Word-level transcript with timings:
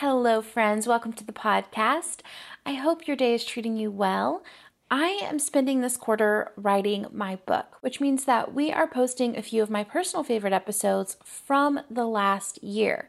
Hello, 0.00 0.42
friends. 0.42 0.86
Welcome 0.86 1.14
to 1.14 1.24
the 1.24 1.32
podcast. 1.32 2.18
I 2.66 2.74
hope 2.74 3.06
your 3.06 3.16
day 3.16 3.32
is 3.32 3.46
treating 3.46 3.78
you 3.78 3.90
well. 3.90 4.44
I 4.90 5.18
am 5.22 5.38
spending 5.38 5.80
this 5.80 5.96
quarter 5.96 6.52
writing 6.54 7.06
my 7.10 7.36
book, 7.46 7.78
which 7.80 7.98
means 7.98 8.26
that 8.26 8.52
we 8.52 8.70
are 8.70 8.86
posting 8.86 9.38
a 9.38 9.42
few 9.42 9.62
of 9.62 9.70
my 9.70 9.84
personal 9.84 10.22
favorite 10.22 10.52
episodes 10.52 11.16
from 11.24 11.80
the 11.90 12.04
last 12.04 12.62
year. 12.62 13.08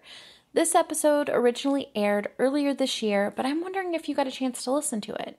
This 0.53 0.75
episode 0.75 1.27
originally 1.29 1.89
aired 1.93 2.29
earlier 2.39 2.73
this 2.73 3.01
year, 3.01 3.33
but 3.35 3.45
I'm 3.45 3.59
wondering 3.59 3.93
if 3.93 4.07
you 4.07 4.15
got 4.15 4.27
a 4.27 4.31
chance 4.31 4.63
to 4.63 4.71
listen 4.71 5.01
to 5.01 5.13
it. 5.15 5.37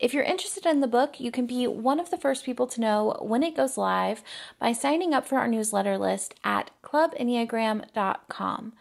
If 0.00 0.12
you're 0.12 0.24
interested 0.24 0.66
in 0.66 0.80
the 0.80 0.88
book, 0.88 1.20
you 1.20 1.30
can 1.30 1.46
be 1.46 1.68
one 1.68 2.00
of 2.00 2.10
the 2.10 2.18
first 2.18 2.44
people 2.44 2.66
to 2.66 2.80
know 2.80 3.16
when 3.22 3.44
it 3.44 3.56
goes 3.56 3.78
live 3.78 4.24
by 4.58 4.72
signing 4.72 5.14
up 5.14 5.24
for 5.24 5.38
our 5.38 5.46
newsletter 5.46 5.96
list 5.96 6.34
at 6.42 6.72
clubenneagram.com. 6.82 8.72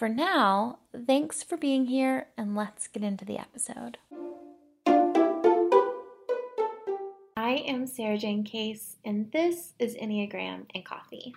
For 0.00 0.08
now, 0.08 0.78
thanks 1.06 1.42
for 1.42 1.58
being 1.58 1.84
here, 1.84 2.28
and 2.38 2.56
let's 2.56 2.88
get 2.88 3.02
into 3.02 3.26
the 3.26 3.36
episode. 3.36 3.98
I 7.36 7.56
am 7.66 7.84
Sarajane 7.84 8.46
Case, 8.46 8.96
and 9.04 9.30
this 9.30 9.74
is 9.78 9.94
Enneagram 9.96 10.64
and 10.74 10.86
Coffee. 10.86 11.34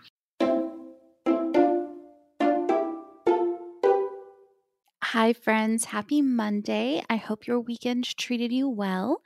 Hi, 5.03 5.33
friends. 5.33 5.83
Happy 5.83 6.21
Monday. 6.21 7.03
I 7.09 7.17
hope 7.17 7.45
your 7.45 7.59
weekend 7.59 8.15
treated 8.15 8.53
you 8.53 8.69
well. 8.69 9.21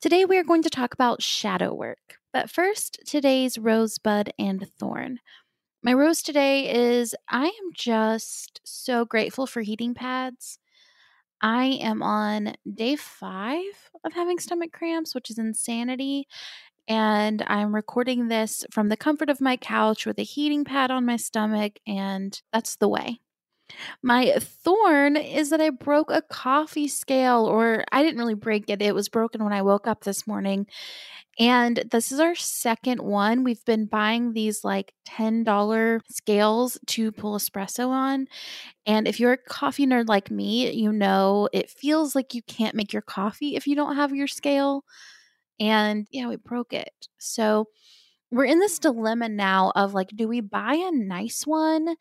Today, 0.00 0.24
we 0.24 0.38
are 0.38 0.44
going 0.44 0.62
to 0.62 0.70
talk 0.70 0.92
about 0.92 1.22
shadow 1.22 1.72
work. 1.72 2.18
But 2.32 2.50
first, 2.50 2.98
today's 3.06 3.58
rosebud 3.58 4.32
and 4.40 4.68
thorn. 4.76 5.20
My 5.86 5.92
rose 5.92 6.20
today 6.20 6.68
is 6.96 7.14
I 7.28 7.44
am 7.44 7.72
just 7.72 8.60
so 8.64 9.04
grateful 9.04 9.46
for 9.46 9.62
heating 9.62 9.94
pads. 9.94 10.58
I 11.40 11.78
am 11.80 12.02
on 12.02 12.56
day 12.74 12.96
five 12.96 13.62
of 14.04 14.12
having 14.12 14.40
stomach 14.40 14.72
cramps, 14.72 15.14
which 15.14 15.30
is 15.30 15.38
insanity. 15.38 16.26
And 16.88 17.44
I'm 17.46 17.72
recording 17.72 18.26
this 18.26 18.66
from 18.72 18.88
the 18.88 18.96
comfort 18.96 19.30
of 19.30 19.40
my 19.40 19.56
couch 19.56 20.06
with 20.06 20.18
a 20.18 20.24
heating 20.24 20.64
pad 20.64 20.90
on 20.90 21.06
my 21.06 21.18
stomach, 21.18 21.74
and 21.86 22.42
that's 22.52 22.74
the 22.74 22.88
way. 22.88 23.20
My 24.02 24.32
thorn 24.40 25.16
is 25.16 25.50
that 25.50 25.60
I 25.60 25.70
broke 25.70 26.10
a 26.10 26.22
coffee 26.22 26.88
scale, 26.88 27.46
or 27.46 27.84
I 27.92 28.02
didn't 28.02 28.18
really 28.18 28.34
break 28.34 28.70
it. 28.70 28.82
It 28.82 28.94
was 28.94 29.08
broken 29.08 29.44
when 29.44 29.52
I 29.52 29.62
woke 29.62 29.86
up 29.86 30.04
this 30.04 30.26
morning. 30.26 30.66
And 31.38 31.84
this 31.90 32.12
is 32.12 32.20
our 32.20 32.34
second 32.34 33.00
one. 33.00 33.44
We've 33.44 33.64
been 33.66 33.86
buying 33.86 34.32
these 34.32 34.64
like 34.64 34.92
$10 35.04 36.02
scales 36.10 36.78
to 36.88 37.12
pull 37.12 37.36
espresso 37.36 37.88
on. 37.88 38.26
And 38.86 39.08
if 39.08 39.20
you're 39.20 39.32
a 39.34 39.38
coffee 39.38 39.86
nerd 39.86 40.08
like 40.08 40.30
me, 40.30 40.70
you 40.72 40.92
know 40.92 41.48
it 41.52 41.70
feels 41.70 42.14
like 42.14 42.34
you 42.34 42.42
can't 42.42 42.76
make 42.76 42.92
your 42.92 43.02
coffee 43.02 43.56
if 43.56 43.66
you 43.66 43.76
don't 43.76 43.96
have 43.96 44.14
your 44.14 44.28
scale. 44.28 44.84
And 45.60 46.06
yeah, 46.10 46.28
we 46.28 46.36
broke 46.36 46.72
it. 46.72 47.08
So 47.18 47.68
we're 48.30 48.44
in 48.46 48.60
this 48.60 48.78
dilemma 48.78 49.28
now 49.28 49.72
of 49.76 49.94
like, 49.94 50.10
do 50.16 50.28
we 50.28 50.40
buy 50.40 50.74
a 50.74 50.92
nice 50.92 51.42
one 51.46 51.96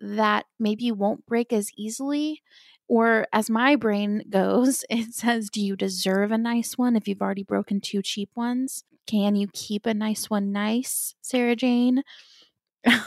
that 0.00 0.46
maybe 0.58 0.92
won't 0.92 1.26
break 1.26 1.52
as 1.52 1.70
easily? 1.76 2.42
Or 2.88 3.26
as 3.32 3.50
my 3.50 3.76
brain 3.76 4.24
goes, 4.30 4.84
it 4.90 5.14
says, 5.14 5.50
Do 5.50 5.60
you 5.60 5.76
deserve 5.76 6.32
a 6.32 6.38
nice 6.38 6.78
one 6.78 6.96
if 6.96 7.08
you've 7.08 7.22
already 7.22 7.42
broken 7.44 7.80
two 7.80 8.02
cheap 8.02 8.30
ones? 8.34 8.84
Can 9.06 9.36
you 9.36 9.48
keep 9.52 9.86
a 9.86 9.94
nice 9.94 10.28
one 10.30 10.52
nice, 10.52 11.14
Sarajane? 11.24 12.02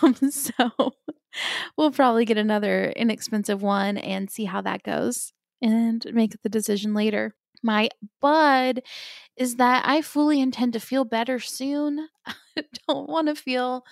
Um, 0.01 0.13
so 0.31 0.53
we'll 1.77 1.91
probably 1.91 2.25
get 2.25 2.37
another 2.37 2.89
inexpensive 2.95 3.61
one 3.61 3.97
and 3.97 4.29
see 4.29 4.45
how 4.45 4.61
that 4.61 4.83
goes 4.83 5.33
and 5.61 6.05
make 6.13 6.41
the 6.41 6.49
decision 6.49 6.93
later. 6.93 7.35
My 7.63 7.89
bud 8.21 8.81
is 9.37 9.57
that 9.57 9.83
I 9.87 10.01
fully 10.01 10.41
intend 10.41 10.73
to 10.73 10.79
feel 10.79 11.05
better 11.05 11.39
soon. 11.39 12.09
I 12.57 12.63
don't 12.87 13.09
want 13.09 13.27
to 13.27 13.35
feel 13.35 13.85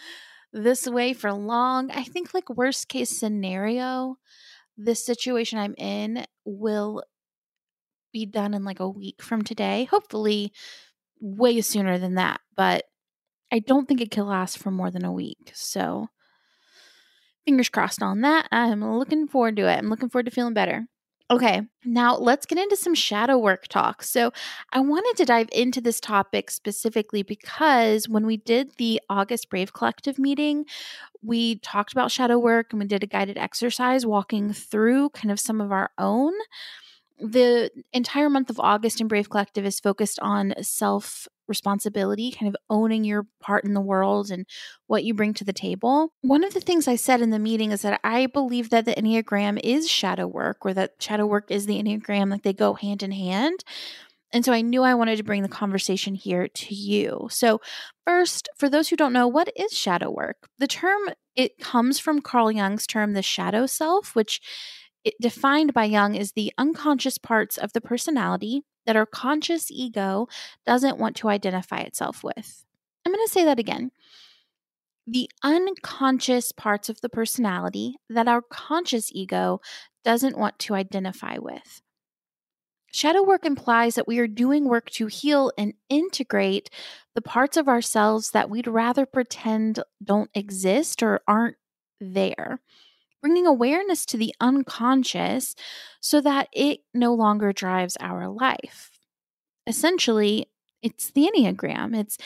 this 0.53 0.87
way 0.87 1.13
for 1.13 1.33
long. 1.33 1.91
I 1.91 2.03
think, 2.03 2.33
like, 2.33 2.49
worst 2.49 2.87
case 2.89 3.09
scenario, 3.09 4.17
this 4.77 5.05
situation 5.05 5.59
I'm 5.59 5.75
in 5.77 6.25
will 6.45 7.03
be 8.13 8.25
done 8.25 8.53
in 8.53 8.63
like 8.63 8.79
a 8.79 8.89
week 8.89 9.21
from 9.21 9.43
today. 9.43 9.85
Hopefully, 9.85 10.51
way 11.19 11.61
sooner 11.61 11.97
than 11.97 12.15
that, 12.15 12.41
but 12.55 12.85
I 13.51 13.59
don't 13.59 13.87
think 13.87 14.01
it 14.01 14.11
could 14.11 14.25
last 14.25 14.59
for 14.59 14.71
more 14.71 14.91
than 14.91 15.05
a 15.05 15.11
week. 15.11 15.51
So, 15.53 16.09
fingers 17.45 17.69
crossed 17.69 18.01
on 18.03 18.21
that. 18.21 18.47
I'm 18.51 18.83
looking 18.97 19.27
forward 19.27 19.55
to 19.57 19.67
it. 19.69 19.77
I'm 19.77 19.89
looking 19.89 20.09
forward 20.09 20.25
to 20.25 20.31
feeling 20.31 20.53
better. 20.53 20.87
Okay, 21.29 21.61
now 21.83 22.15
let's 22.15 22.45
get 22.45 22.57
into 22.57 22.77
some 22.77 22.95
shadow 22.95 23.37
work 23.37 23.67
talk. 23.67 24.01
So, 24.01 24.31
I 24.71 24.79
wanted 24.79 25.17
to 25.17 25.25
dive 25.25 25.49
into 25.51 25.81
this 25.81 25.99
topic 25.99 26.49
specifically 26.49 27.21
because 27.21 28.07
when 28.07 28.25
we 28.25 28.37
did 28.37 28.71
the 28.77 29.01
August 29.09 29.49
Brave 29.49 29.73
Collective 29.73 30.17
meeting, 30.17 30.65
we 31.21 31.59
talked 31.59 31.91
about 31.91 32.11
shadow 32.11 32.39
work 32.39 32.67
and 32.71 32.79
we 32.79 32.87
did 32.87 33.03
a 33.03 33.07
guided 33.07 33.37
exercise 33.37 34.05
walking 34.05 34.53
through 34.53 35.09
kind 35.09 35.29
of 35.29 35.39
some 35.39 35.59
of 35.59 35.73
our 35.73 35.91
own. 35.97 36.31
The 37.19 37.71
entire 37.91 38.29
month 38.29 38.49
of 38.49 38.59
August 38.59 39.01
in 39.01 39.09
Brave 39.09 39.29
Collective 39.29 39.65
is 39.65 39.81
focused 39.81 40.19
on 40.21 40.53
self 40.61 41.27
responsibility, 41.47 42.31
kind 42.31 42.47
of 42.47 42.55
owning 42.69 43.03
your 43.03 43.25
part 43.39 43.63
in 43.63 43.73
the 43.73 43.81
world 43.81 44.31
and 44.31 44.45
what 44.87 45.03
you 45.03 45.13
bring 45.13 45.33
to 45.35 45.43
the 45.43 45.53
table. 45.53 46.11
One 46.21 46.43
of 46.43 46.53
the 46.53 46.59
things 46.59 46.87
I 46.87 46.95
said 46.95 47.21
in 47.21 47.29
the 47.29 47.39
meeting 47.39 47.71
is 47.71 47.81
that 47.81 47.99
I 48.03 48.27
believe 48.27 48.69
that 48.69 48.85
the 48.85 48.95
Enneagram 48.95 49.59
is 49.63 49.89
shadow 49.89 50.27
work, 50.27 50.65
or 50.65 50.73
that 50.73 50.93
shadow 50.99 51.25
work 51.25 51.51
is 51.51 51.65
the 51.65 51.81
Enneagram, 51.81 52.31
like 52.31 52.43
they 52.43 52.53
go 52.53 52.73
hand 52.73 53.03
in 53.03 53.11
hand. 53.11 53.63
And 54.33 54.43
so 54.43 54.51
I 54.51 54.61
knew 54.61 54.83
I 54.83 54.93
wanted 54.93 55.17
to 55.17 55.23
bring 55.23 55.41
the 55.41 55.49
conversation 55.49 56.13
here 56.13 56.49
to 56.49 56.75
you. 56.75 57.27
So, 57.31 57.61
first, 58.05 58.49
for 58.57 58.69
those 58.69 58.89
who 58.89 58.97
don't 58.97 59.13
know, 59.13 59.27
what 59.27 59.49
is 59.55 59.71
shadow 59.71 60.09
work? 60.09 60.49
The 60.59 60.67
term 60.67 60.99
it 61.35 61.59
comes 61.59 61.99
from 61.99 62.21
Carl 62.21 62.51
Jung's 62.51 62.87
term 62.87 63.13
the 63.13 63.21
shadow 63.21 63.67
self, 63.67 64.15
which 64.15 64.41
it 65.07 65.13
defined 65.21 65.73
by 65.73 65.85
Jung 65.85 66.15
is 66.15 66.33
the 66.33 66.51
unconscious 66.57 67.17
parts 67.17 67.57
of 67.57 67.71
the 67.71 67.79
personality 67.79 68.63
that 68.85 68.97
our 68.97 69.05
conscious 69.05 69.71
ego 69.71 70.27
doesn't 70.65 70.97
want 70.97 71.15
to 71.15 71.29
identify 71.29 71.79
itself 71.79 72.25
with. 72.25 72.65
I'm 73.05 73.13
going 73.13 73.25
to 73.25 73.31
say 73.31 73.45
that 73.45 73.57
again. 73.57 73.91
The 75.07 75.29
unconscious 75.41 76.51
parts 76.51 76.89
of 76.89 76.99
the 76.99 77.07
personality 77.07 77.95
that 78.09 78.27
our 78.27 78.41
conscious 78.41 79.09
ego 79.13 79.61
doesn't 80.03 80.37
want 80.37 80.59
to 80.59 80.75
identify 80.75 81.37
with. 81.37 81.81
Shadow 82.91 83.23
work 83.23 83.45
implies 83.45 83.95
that 83.95 84.09
we 84.09 84.19
are 84.19 84.27
doing 84.27 84.65
work 84.65 84.89
to 84.91 85.07
heal 85.07 85.53
and 85.57 85.73
integrate 85.87 86.69
the 87.15 87.21
parts 87.21 87.55
of 87.55 87.69
ourselves 87.69 88.31
that 88.31 88.49
we'd 88.49 88.67
rather 88.67 89.05
pretend 89.05 89.81
don't 90.03 90.31
exist 90.33 91.01
or 91.01 91.21
aren't 91.29 91.55
there 92.01 92.59
bringing 93.21 93.45
awareness 93.47 94.05
to 94.07 94.17
the 94.17 94.33
unconscious 94.39 95.55
so 96.01 96.21
that 96.21 96.47
it 96.53 96.79
no 96.93 97.13
longer 97.13 97.51
drives 97.51 97.97
our 97.99 98.27
life. 98.27 98.91
Essentially, 99.65 100.49
it's 100.81 101.11
the 101.11 101.29
Enneagram. 101.33 101.95
It's 101.97 102.17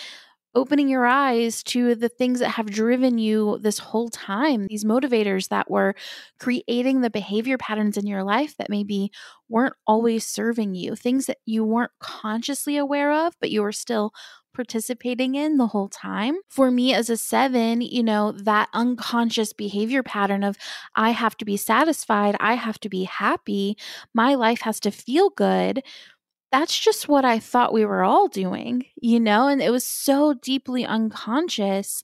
opening 0.53 0.89
your 0.89 1.05
eyes 1.05 1.63
to 1.63 1.95
the 1.95 2.09
things 2.09 2.39
that 2.39 2.49
have 2.49 2.69
driven 2.69 3.17
you 3.17 3.57
this 3.61 3.79
whole 3.79 4.09
time, 4.09 4.67
these 4.67 4.83
motivators 4.83 5.47
that 5.47 5.71
were 5.71 5.95
creating 6.39 7.01
the 7.01 7.09
behavior 7.09 7.57
patterns 7.57 7.97
in 7.97 8.05
your 8.05 8.23
life 8.23 8.55
that 8.57 8.69
maybe 8.69 9.11
weren't 9.47 9.75
always 9.87 10.25
serving 10.27 10.75
you, 10.75 10.95
things 10.95 11.25
that 11.27 11.37
you 11.45 11.63
weren't 11.63 11.91
consciously 11.99 12.75
aware 12.75 13.13
of, 13.13 13.33
but 13.39 13.49
you 13.49 13.61
were 13.61 13.71
still 13.71 14.11
participating 14.53 15.35
in 15.35 15.57
the 15.57 15.67
whole 15.67 15.89
time. 15.89 16.35
For 16.49 16.71
me 16.71 16.93
as 16.93 17.09
a 17.09 17.17
seven, 17.17 17.81
you 17.81 18.03
know, 18.03 18.31
that 18.31 18.69
unconscious 18.73 19.53
behavior 19.53 20.03
pattern 20.03 20.43
of 20.43 20.57
I 20.95 21.11
have 21.11 21.37
to 21.37 21.45
be 21.45 21.57
satisfied, 21.57 22.35
I 22.39 22.55
have 22.55 22.79
to 22.81 22.89
be 22.89 23.03
happy, 23.03 23.77
my 24.13 24.35
life 24.35 24.61
has 24.61 24.79
to 24.81 24.91
feel 24.91 25.29
good. 25.29 25.83
That's 26.51 26.77
just 26.77 27.07
what 27.07 27.23
I 27.23 27.39
thought 27.39 27.73
we 27.73 27.85
were 27.85 28.03
all 28.03 28.27
doing, 28.27 28.85
you 29.01 29.19
know, 29.19 29.47
and 29.47 29.61
it 29.61 29.71
was 29.71 29.85
so 29.85 30.33
deeply 30.33 30.85
unconscious 30.85 32.01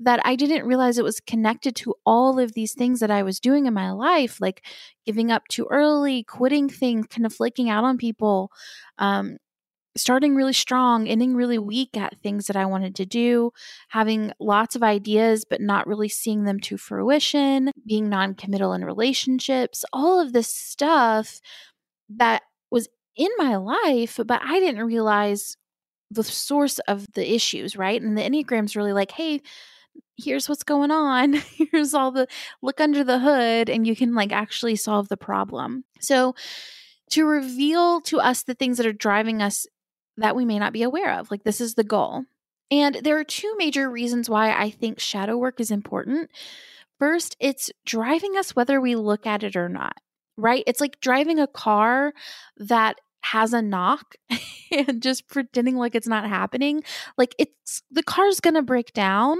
that 0.00 0.20
I 0.24 0.34
didn't 0.36 0.66
realize 0.66 0.98
it 0.98 1.04
was 1.04 1.20
connected 1.20 1.76
to 1.76 1.94
all 2.04 2.38
of 2.38 2.54
these 2.54 2.74
things 2.74 3.00
that 3.00 3.10
I 3.10 3.22
was 3.22 3.38
doing 3.40 3.66
in 3.66 3.74
my 3.74 3.92
life, 3.92 4.40
like 4.40 4.64
giving 5.06 5.30
up 5.30 5.46
too 5.48 5.66
early, 5.70 6.24
quitting 6.24 6.68
things, 6.68 7.06
kind 7.06 7.26
of 7.26 7.32
flaking 7.32 7.70
out 7.70 7.84
on 7.84 7.98
people, 7.98 8.50
um, 8.98 9.36
starting 9.96 10.34
really 10.34 10.52
strong, 10.52 11.06
ending 11.06 11.34
really 11.34 11.58
weak 11.58 11.96
at 11.96 12.18
things 12.20 12.46
that 12.46 12.56
I 12.56 12.66
wanted 12.66 12.94
to 12.96 13.06
do, 13.06 13.52
having 13.88 14.32
lots 14.40 14.74
of 14.74 14.82
ideas, 14.82 15.44
but 15.44 15.60
not 15.60 15.86
really 15.86 16.08
seeing 16.08 16.44
them 16.44 16.60
to 16.60 16.76
fruition, 16.76 17.70
being 17.86 18.08
non 18.08 18.34
committal 18.34 18.72
in 18.72 18.84
relationships, 18.84 19.84
all 19.92 20.20
of 20.20 20.32
this 20.32 20.48
stuff 20.48 21.40
that 22.08 22.42
was 22.70 22.88
in 23.16 23.30
my 23.38 23.56
life, 23.56 24.18
but 24.26 24.40
I 24.42 24.60
didn't 24.60 24.84
realize 24.84 25.56
the 26.10 26.24
source 26.24 26.78
of 26.80 27.06
the 27.14 27.34
issues, 27.34 27.76
right? 27.76 28.00
And 28.00 28.16
the 28.16 28.22
Enneagram's 28.22 28.76
really 28.76 28.92
like, 28.92 29.12
hey, 29.12 29.40
here's 30.16 30.48
what's 30.48 30.62
going 30.62 30.90
on. 30.90 31.34
Here's 31.72 31.94
all 31.94 32.12
the 32.12 32.26
look 32.62 32.80
under 32.80 33.04
the 33.04 33.18
hood, 33.18 33.68
and 33.68 33.86
you 33.86 33.96
can 33.96 34.14
like 34.14 34.32
actually 34.32 34.76
solve 34.76 35.08
the 35.08 35.16
problem. 35.16 35.84
So, 36.00 36.34
to 37.10 37.26
reveal 37.26 38.00
to 38.02 38.20
us 38.20 38.42
the 38.42 38.54
things 38.54 38.78
that 38.78 38.86
are 38.86 38.92
driving 38.92 39.42
us 39.42 39.66
that 40.16 40.36
we 40.36 40.44
may 40.44 40.58
not 40.58 40.72
be 40.72 40.82
aware 40.82 41.12
of, 41.18 41.30
like 41.30 41.44
this 41.44 41.60
is 41.60 41.74
the 41.74 41.84
goal. 41.84 42.24
And 42.70 42.96
there 42.96 43.18
are 43.18 43.24
two 43.24 43.54
major 43.58 43.90
reasons 43.90 44.30
why 44.30 44.52
I 44.52 44.70
think 44.70 44.98
shadow 44.98 45.36
work 45.36 45.60
is 45.60 45.70
important. 45.70 46.30
First, 46.98 47.36
it's 47.40 47.70
driving 47.84 48.36
us 48.36 48.56
whether 48.56 48.80
we 48.80 48.94
look 48.94 49.26
at 49.26 49.42
it 49.42 49.56
or 49.56 49.68
not, 49.68 49.96
right? 50.36 50.64
It's 50.66 50.80
like 50.80 51.00
driving 51.00 51.38
a 51.38 51.46
car 51.46 52.12
that 52.56 53.00
has 53.22 53.52
a 53.52 53.62
knock 53.62 54.16
and 54.70 55.02
just 55.02 55.28
pretending 55.28 55.76
like 55.76 55.94
it's 55.94 56.08
not 56.08 56.28
happening. 56.28 56.82
Like 57.16 57.34
it's 57.38 57.82
the 57.90 58.02
car's 58.02 58.40
to 58.40 58.62
break 58.62 58.92
down 58.92 59.38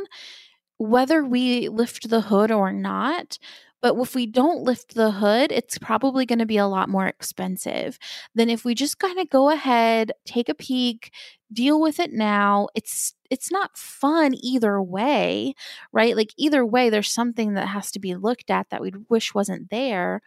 whether 0.79 1.25
we 1.25 1.69
lift 1.69 2.11
the 2.11 2.23
hood 2.23 2.51
or 2.51 2.73
not. 2.73 3.39
But 3.83 3.97
if 3.99 4.15
we 4.15 4.27
don't 4.27 4.63
lift 4.63 4.95
the 4.95 5.11
hood, 5.11 5.53
it's 5.53 5.77
probably 5.79 6.25
going 6.25 6.39
to 6.39 6.47
be 6.47 6.57
a 6.57 6.67
lot 6.69 6.89
more 6.89 7.07
expensive 7.07 7.99
than 8.35 8.49
if 8.49 8.65
we 8.65 8.75
just 8.75 8.99
kind 8.99 9.19
of 9.19 9.29
go 9.29 9.51
ahead, 9.51 10.13
take 10.25 10.49
a 10.49 10.55
peek, 10.55 11.13
deal 11.53 11.81
with 11.81 11.99
it 12.01 12.13
now. 12.13 12.69
It's 12.75 13.15
it's 13.31 13.51
not 13.51 13.77
fun 13.77 14.35
either 14.43 14.81
way, 14.81 15.55
right? 15.93 16.17
Like 16.17 16.33
either 16.37 16.65
way 16.65 16.91
there's 16.91 17.11
something 17.11 17.55
that 17.55 17.67
has 17.69 17.91
to 17.93 17.99
be 18.01 18.15
looked 18.15 18.51
at 18.51 18.71
that 18.71 18.83
we 18.83 18.93
wish 19.09 19.35
wasn't 19.35 19.71
there. 19.71 20.21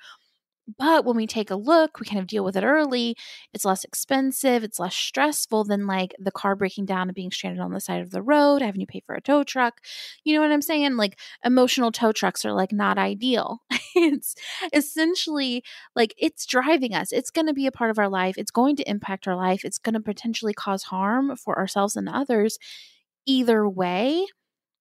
But 0.80 1.06
when 1.06 1.16
we 1.16 1.28
take 1.28 1.52
a 1.52 1.56
look, 1.56 2.00
we 2.00 2.08
kind 2.08 2.20
of 2.20 2.28
deal 2.28 2.44
with 2.44 2.58
it 2.58 2.64
early. 2.64 3.16
It's 3.54 3.66
less 3.66 3.84
expensive, 3.84 4.64
it's 4.64 4.80
less 4.80 4.96
stressful 4.96 5.66
than 5.66 5.86
like 5.86 6.16
the 6.20 6.32
car 6.32 6.56
breaking 6.56 6.86
down 6.86 7.08
and 7.08 7.16
being 7.16 7.32
stranded 7.32 7.62
on 7.62 7.72
the 7.72 7.80
side 7.80 8.02
of 8.02 8.12
the 8.12 8.24
road, 8.24 8.62
having 8.62 8.82
to 8.82 8.88
pay 8.88 9.02
for 9.06 9.14
a 9.14 9.22
tow 9.22 9.44
truck. 9.44 9.82
You 10.24 10.34
know 10.34 10.42
what 10.42 10.52
I'm 10.52 10.62
saying? 10.64 10.96
Like 10.98 11.20
emotional 11.44 11.92
tow 11.92 12.12
trucks 12.12 12.44
are 12.46 12.54
like 12.54 12.72
not 12.72 12.98
ideal. 12.98 13.60
it's 13.96 14.36
essentially 14.74 15.64
like 15.96 16.16
it's 16.18 16.46
driving 16.46 16.96
us. 16.96 17.12
It's 17.12 17.32
going 17.32 17.48
to 17.48 17.54
be 17.54 17.68
a 17.68 17.72
part 17.72 17.92
of 17.92 18.00
our 18.00 18.10
life. 18.10 18.36
It's 18.38 18.52
going 18.52 18.76
to 18.78 18.90
impact 18.90 19.28
our 19.28 19.36
life. 19.36 19.64
It's 19.64 19.78
going 19.78 19.94
to 19.94 20.00
potentially 20.02 20.54
cause 20.54 20.84
harm 20.84 21.36
for 21.36 21.58
ourselves 21.60 21.96
and 21.96 22.10
others 22.10 22.58
either 23.26 23.68
way. 23.70 24.26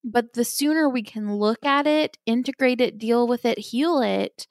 But 0.02 0.34
the 0.34 0.44
sooner 0.44 0.88
we 0.88 1.02
can 1.02 1.36
look 1.36 1.64
at 1.64 1.86
it, 1.86 2.18
integrate 2.26 2.80
it, 2.80 2.98
deal 2.98 3.26
with 3.26 3.46
it, 3.46 3.58
heal 3.58 4.00
it, 4.00 4.46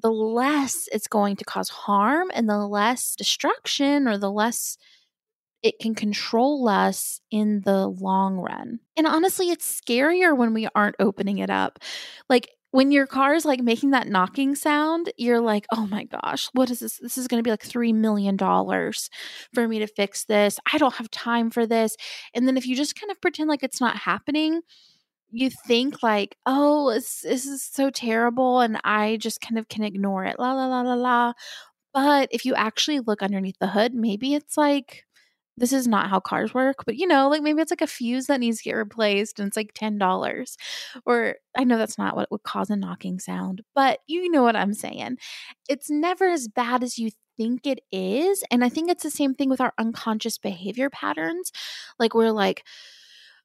the 0.00 0.10
less 0.10 0.88
it's 0.92 1.08
going 1.08 1.36
to 1.36 1.44
cause 1.44 1.68
harm 1.68 2.30
and 2.34 2.48
the 2.48 2.66
less 2.66 3.14
destruction 3.16 4.08
or 4.08 4.18
the 4.18 4.30
less 4.30 4.76
it 5.62 5.78
can 5.78 5.94
control 5.94 6.68
us 6.68 7.20
in 7.30 7.60
the 7.64 7.86
long 7.86 8.36
run. 8.36 8.80
And 8.96 9.06
honestly, 9.06 9.50
it's 9.50 9.80
scarier 9.80 10.36
when 10.36 10.54
we 10.54 10.68
aren't 10.74 10.96
opening 10.98 11.38
it 11.38 11.50
up. 11.50 11.78
Like 12.28 12.48
when 12.72 12.92
your 12.92 13.06
car 13.06 13.34
is 13.34 13.44
like 13.44 13.60
making 13.60 13.90
that 13.90 14.08
knocking 14.08 14.54
sound, 14.54 15.12
you're 15.16 15.40
like, 15.40 15.66
oh 15.72 15.86
my 15.86 16.04
gosh, 16.04 16.48
what 16.52 16.70
is 16.70 16.78
this? 16.80 16.98
This 16.98 17.18
is 17.18 17.26
going 17.26 17.42
to 17.42 17.46
be 17.46 17.50
like 17.50 17.66
$3 17.66 17.92
million 17.94 18.38
for 18.38 19.68
me 19.68 19.80
to 19.80 19.86
fix 19.86 20.24
this. 20.24 20.58
I 20.72 20.78
don't 20.78 20.94
have 20.94 21.10
time 21.10 21.50
for 21.50 21.66
this. 21.66 21.96
And 22.32 22.46
then 22.46 22.56
if 22.56 22.66
you 22.66 22.76
just 22.76 22.98
kind 22.98 23.10
of 23.10 23.20
pretend 23.20 23.48
like 23.48 23.62
it's 23.62 23.80
not 23.80 23.96
happening, 23.96 24.60
you 25.32 25.50
think 25.50 26.02
like, 26.02 26.36
oh, 26.46 26.92
this, 26.92 27.20
this 27.22 27.46
is 27.46 27.62
so 27.62 27.90
terrible, 27.90 28.60
and 28.60 28.80
I 28.84 29.16
just 29.18 29.40
kind 29.40 29.58
of 29.58 29.68
can 29.68 29.84
ignore 29.84 30.24
it. 30.24 30.38
La 30.38 30.52
la 30.52 30.66
la 30.66 30.82
la 30.82 30.94
la. 30.94 31.32
But 31.94 32.28
if 32.32 32.44
you 32.44 32.54
actually 32.54 33.00
look 33.00 33.22
underneath 33.22 33.58
the 33.60 33.68
hood, 33.68 33.94
maybe 33.94 34.34
it's 34.34 34.56
like 34.56 35.04
this 35.56 35.72
is 35.72 35.86
not 35.86 36.08
how 36.08 36.20
cars 36.20 36.54
work, 36.54 36.84
but 36.86 36.96
you 36.96 37.06
know, 37.06 37.28
like 37.28 37.42
maybe 37.42 37.60
it's 37.60 37.70
like 37.70 37.82
a 37.82 37.86
fuse 37.86 38.26
that 38.26 38.40
needs 38.40 38.58
to 38.58 38.64
get 38.64 38.72
replaced 38.74 39.38
and 39.38 39.48
it's 39.48 39.56
like 39.56 39.74
$10. 39.74 40.56
Or 41.06 41.36
I 41.56 41.64
know 41.64 41.76
that's 41.78 41.98
not 41.98 42.16
what 42.16 42.30
would 42.30 42.42
cause 42.44 42.70
a 42.70 42.76
knocking 42.76 43.18
sound, 43.18 43.62
but 43.74 44.00
you 44.06 44.30
know 44.30 44.42
what 44.42 44.56
I'm 44.56 44.72
saying. 44.74 45.18
It's 45.68 45.90
never 45.90 46.28
as 46.30 46.48
bad 46.48 46.82
as 46.82 46.98
you 46.98 47.10
think 47.36 47.66
it 47.66 47.80
is. 47.92 48.42
And 48.50 48.64
I 48.64 48.70
think 48.70 48.90
it's 48.90 49.02
the 49.02 49.10
same 49.10 49.34
thing 49.34 49.50
with 49.50 49.60
our 49.60 49.74
unconscious 49.78 50.38
behavior 50.38 50.88
patterns. 50.90 51.52
Like 51.98 52.14
we're 52.14 52.32
like, 52.32 52.64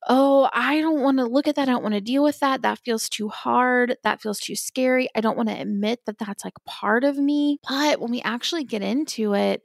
oh, 0.07 0.49
I 0.53 0.79
don't 0.81 1.01
want 1.01 1.17
to 1.17 1.25
look 1.25 1.47
at 1.47 1.55
that. 1.55 1.67
I 1.67 1.71
don't 1.71 1.83
want 1.83 1.95
to 1.95 2.01
deal 2.01 2.23
with 2.23 2.39
that. 2.39 2.61
That 2.61 2.79
feels 2.79 3.09
too 3.09 3.29
hard. 3.29 3.97
That 4.03 4.21
feels 4.21 4.39
too 4.39 4.55
scary. 4.55 5.09
I 5.15 5.21
don't 5.21 5.37
want 5.37 5.49
to 5.49 5.59
admit 5.59 6.01
that 6.05 6.17
that's 6.17 6.43
like 6.45 6.53
part 6.65 7.03
of 7.03 7.17
me. 7.17 7.59
But 7.67 7.99
when 7.99 8.11
we 8.11 8.21
actually 8.21 8.63
get 8.63 8.81
into 8.81 9.33
it, 9.33 9.61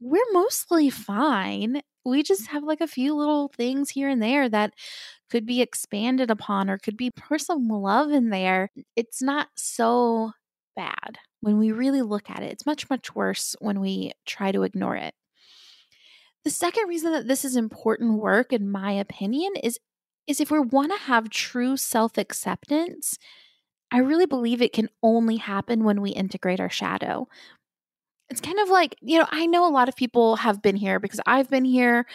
we're 0.00 0.32
mostly 0.32 0.90
fine. 0.90 1.80
We 2.04 2.22
just 2.22 2.48
have 2.48 2.62
like 2.64 2.80
a 2.80 2.86
few 2.86 3.14
little 3.14 3.50
things 3.56 3.90
here 3.90 4.08
and 4.08 4.22
there 4.22 4.48
that 4.50 4.74
could 5.30 5.46
be 5.46 5.62
expanded 5.62 6.30
upon 6.30 6.68
or 6.70 6.78
could 6.78 6.96
be 6.96 7.10
personal 7.10 7.82
love 7.82 8.10
in 8.10 8.30
there. 8.30 8.70
It's 8.96 9.22
not 9.22 9.48
so 9.56 10.32
bad 10.76 11.18
when 11.40 11.58
we 11.58 11.72
really 11.72 12.02
look 12.02 12.30
at 12.30 12.42
it. 12.42 12.52
It's 12.52 12.66
much, 12.66 12.90
much 12.90 13.14
worse 13.14 13.56
when 13.60 13.80
we 13.80 14.12
try 14.26 14.52
to 14.52 14.62
ignore 14.62 14.96
it. 14.96 15.14
The 16.44 16.50
second 16.50 16.88
reason 16.88 17.12
that 17.12 17.26
this 17.26 17.44
is 17.44 17.56
important 17.56 18.20
work, 18.20 18.52
in 18.52 18.70
my 18.70 18.92
opinion, 18.92 19.52
is 19.62 19.78
is 20.26 20.40
if 20.40 20.50
we 20.50 20.58
want 20.58 20.90
to 20.92 20.98
have 21.04 21.28
true 21.28 21.76
self-acceptance, 21.76 23.18
I 23.90 23.98
really 23.98 24.26
believe 24.26 24.62
it 24.62 24.72
can 24.72 24.88
only 25.02 25.36
happen 25.36 25.84
when 25.84 26.00
we 26.00 26.10
integrate 26.10 26.60
our 26.60 26.70
shadow. 26.70 27.28
It's 28.30 28.40
kind 28.40 28.58
of 28.58 28.70
like, 28.70 28.96
you 29.02 29.18
know, 29.18 29.26
I 29.30 29.46
know 29.46 29.68
a 29.68 29.70
lot 29.70 29.88
of 29.88 29.96
people 29.96 30.36
have 30.36 30.62
been 30.62 30.76
here 30.76 30.98
because 30.98 31.20
I've 31.26 31.50
been 31.50 31.64
here. 31.64 32.06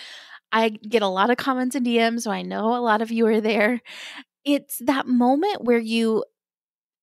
I 0.52 0.70
get 0.70 1.04
a 1.04 1.08
lot 1.08 1.30
of 1.30 1.38
comments 1.38 1.76
and 1.76 1.86
DMs, 1.86 2.22
so 2.22 2.32
I 2.32 2.42
know 2.42 2.76
a 2.76 2.82
lot 2.82 3.02
of 3.02 3.12
you 3.12 3.28
are 3.28 3.40
there. 3.42 3.82
It's 4.44 4.80
that 4.80 5.08
moment 5.08 5.64
where 5.64 5.78
you 5.78 6.24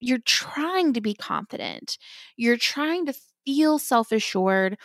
you're 0.00 0.18
trying 0.18 0.92
to 0.92 1.00
be 1.00 1.14
confident. 1.14 1.98
You're 2.36 2.58
trying 2.58 3.06
to 3.06 3.14
feel 3.46 3.78
self-assured 3.78 4.76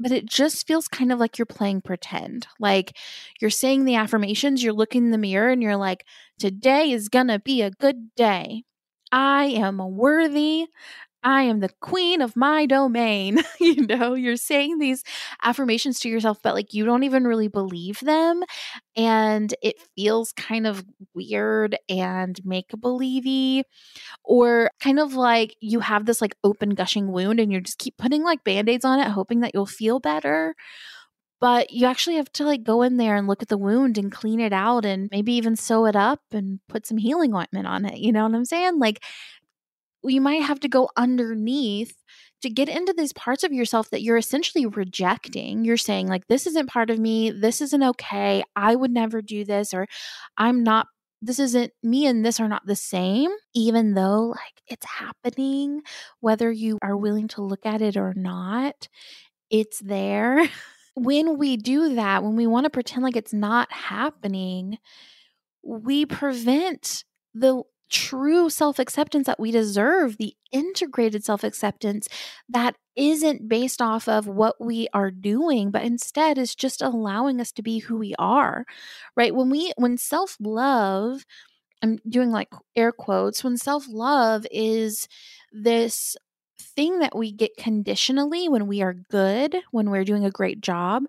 but 0.00 0.12
it 0.12 0.26
just 0.26 0.66
feels 0.66 0.88
kind 0.88 1.12
of 1.12 1.18
like 1.18 1.38
you're 1.38 1.46
playing 1.46 1.82
pretend. 1.82 2.46
Like 2.60 2.96
you're 3.40 3.50
saying 3.50 3.84
the 3.84 3.96
affirmations, 3.96 4.62
you're 4.62 4.72
looking 4.72 5.04
in 5.06 5.10
the 5.10 5.18
mirror 5.18 5.50
and 5.50 5.62
you're 5.62 5.76
like, 5.76 6.04
today 6.38 6.90
is 6.90 7.08
going 7.08 7.28
to 7.28 7.38
be 7.38 7.62
a 7.62 7.70
good 7.70 8.14
day. 8.16 8.64
I 9.12 9.44
am 9.46 9.78
worthy. 9.78 10.66
I 11.26 11.42
am 11.44 11.60
the 11.60 11.70
queen 11.80 12.20
of 12.20 12.36
my 12.36 12.66
domain. 12.66 13.42
you 13.60 13.86
know, 13.86 14.12
you're 14.12 14.36
saying 14.36 14.78
these 14.78 15.02
affirmations 15.42 15.98
to 16.00 16.08
yourself, 16.10 16.38
but 16.42 16.54
like 16.54 16.74
you 16.74 16.84
don't 16.84 17.02
even 17.02 17.24
really 17.24 17.48
believe 17.48 17.98
them. 18.00 18.42
And 18.94 19.54
it 19.62 19.76
feels 19.96 20.32
kind 20.32 20.66
of 20.66 20.84
weird 21.14 21.78
and 21.88 22.38
make 22.44 22.70
believey 22.78 23.64
or 24.24 24.70
kind 24.80 25.00
of 25.00 25.14
like 25.14 25.56
you 25.60 25.80
have 25.80 26.06
this 26.06 26.20
like 26.20 26.36
open 26.44 26.70
gushing 26.70 27.12
wound 27.12 27.40
and 27.40 27.52
you 27.52 27.60
just 27.60 27.78
keep 27.78 27.96
putting 27.98 28.24
like 28.24 28.44
band-aids 28.44 28.84
on 28.84 29.00
it 29.00 29.08
hoping 29.08 29.40
that 29.40 29.52
you'll 29.54 29.66
feel 29.66 30.00
better 30.00 30.54
but 31.40 31.70
you 31.72 31.86
actually 31.86 32.16
have 32.16 32.30
to 32.32 32.44
like 32.44 32.64
go 32.64 32.82
in 32.82 32.96
there 32.96 33.16
and 33.16 33.26
look 33.26 33.42
at 33.42 33.48
the 33.48 33.58
wound 33.58 33.98
and 33.98 34.12
clean 34.12 34.40
it 34.40 34.52
out 34.52 34.84
and 34.84 35.08
maybe 35.12 35.32
even 35.34 35.56
sew 35.56 35.86
it 35.86 35.96
up 35.96 36.20
and 36.32 36.60
put 36.68 36.86
some 36.86 36.96
healing 36.96 37.34
ointment 37.34 37.66
on 37.66 37.84
it 37.84 37.98
you 37.98 38.12
know 38.12 38.22
what 38.24 38.34
i'm 38.34 38.44
saying 38.44 38.78
like 38.78 39.02
you 40.04 40.20
might 40.20 40.42
have 40.42 40.60
to 40.60 40.68
go 40.68 40.90
underneath 40.96 41.94
to 42.42 42.50
get 42.50 42.68
into 42.68 42.92
these 42.96 43.12
parts 43.12 43.42
of 43.42 43.52
yourself 43.52 43.90
that 43.90 44.02
you're 44.02 44.16
essentially 44.16 44.66
rejecting. 44.66 45.64
You're 45.64 45.76
saying, 45.76 46.08
like, 46.08 46.26
this 46.26 46.46
isn't 46.46 46.68
part 46.68 46.90
of 46.90 46.98
me. 46.98 47.30
This 47.30 47.60
isn't 47.60 47.82
okay. 47.82 48.42
I 48.54 48.76
would 48.76 48.90
never 48.90 49.22
do 49.22 49.44
this, 49.44 49.72
or 49.72 49.86
I'm 50.36 50.62
not 50.62 50.86
this 51.22 51.38
isn't 51.38 51.72
me 51.82 52.04
and 52.06 52.24
this 52.24 52.38
are 52.38 52.48
not 52.48 52.66
the 52.66 52.76
same, 52.76 53.30
even 53.54 53.94
though 53.94 54.28
like 54.28 54.62
it's 54.66 54.84
happening, 54.84 55.80
whether 56.20 56.52
you 56.52 56.78
are 56.82 56.96
willing 56.96 57.28
to 57.28 57.42
look 57.42 57.64
at 57.64 57.80
it 57.80 57.96
or 57.96 58.12
not, 58.14 58.88
it's 59.50 59.80
there. 59.80 60.46
when 60.96 61.38
we 61.38 61.56
do 61.56 61.94
that, 61.94 62.22
when 62.22 62.36
we 62.36 62.46
want 62.46 62.64
to 62.64 62.70
pretend 62.70 63.02
like 63.02 63.16
it's 63.16 63.32
not 63.32 63.72
happening, 63.72 64.78
we 65.62 66.06
prevent 66.06 67.04
the 67.34 67.62
true 67.90 68.50
self 68.50 68.78
acceptance 68.78 69.26
that 69.26 69.40
we 69.40 69.50
deserve, 69.50 70.16
the 70.16 70.34
integrated 70.52 71.24
self 71.24 71.44
acceptance 71.44 72.08
that 72.48 72.76
isn't 72.96 73.48
based 73.48 73.82
off 73.82 74.08
of 74.08 74.26
what 74.26 74.56
we 74.60 74.88
are 74.94 75.10
doing, 75.10 75.70
but 75.70 75.82
instead 75.82 76.38
is 76.38 76.54
just 76.54 76.82
allowing 76.82 77.40
us 77.40 77.52
to 77.52 77.62
be 77.62 77.78
who 77.80 77.96
we 77.98 78.14
are, 78.18 78.64
right? 79.16 79.34
When 79.34 79.50
we, 79.50 79.72
when 79.76 79.98
self 79.98 80.36
love, 80.40 81.24
I'm 81.82 81.98
doing 82.08 82.30
like 82.30 82.48
air 82.76 82.92
quotes, 82.92 83.44
when 83.44 83.56
self 83.56 83.86
love 83.88 84.46
is 84.50 85.08
this 85.52 86.16
thing 86.58 86.98
that 87.00 87.16
we 87.16 87.32
get 87.32 87.56
conditionally 87.56 88.48
when 88.48 88.66
we 88.66 88.82
are 88.82 88.94
good, 88.94 89.56
when 89.70 89.90
we're 89.90 90.04
doing 90.04 90.24
a 90.24 90.30
great 90.30 90.60
job, 90.60 91.04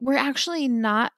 we're 0.00 0.14
actually 0.16 0.68
not 0.68 1.12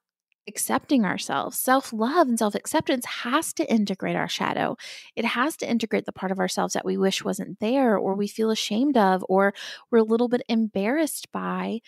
accepting 0.49 1.05
ourselves. 1.05 1.59
Self 1.59 1.93
love 1.93 2.29
and 2.29 2.39
self 2.39 2.55
acceptance 2.55 3.05
has 3.07 3.53
to 3.55 3.71
integrate 3.71 4.17
our 4.17 4.29
shadow. 4.29 4.77
It 5.17 5.25
has 5.25 5.57
to 5.59 5.71
integrate 5.71 6.07
the 6.07 6.13
part 6.13 6.33
of 6.33 6.39
ourselves 6.39 6.75
that 6.75 6.85
we 6.85 6.97
wish 6.97 7.25
wasn't 7.25 7.61
there, 7.61 7.97
or 7.97 8.15
we 8.15 8.29
feel 8.29 8.51
ashamed 8.51 8.97
of, 8.97 9.25
or 9.29 9.55
we're 9.91 9.99
a 9.99 10.05
little 10.05 10.29
bit 10.29 10.43
embarrassed 10.49 11.31
by. 11.33 11.81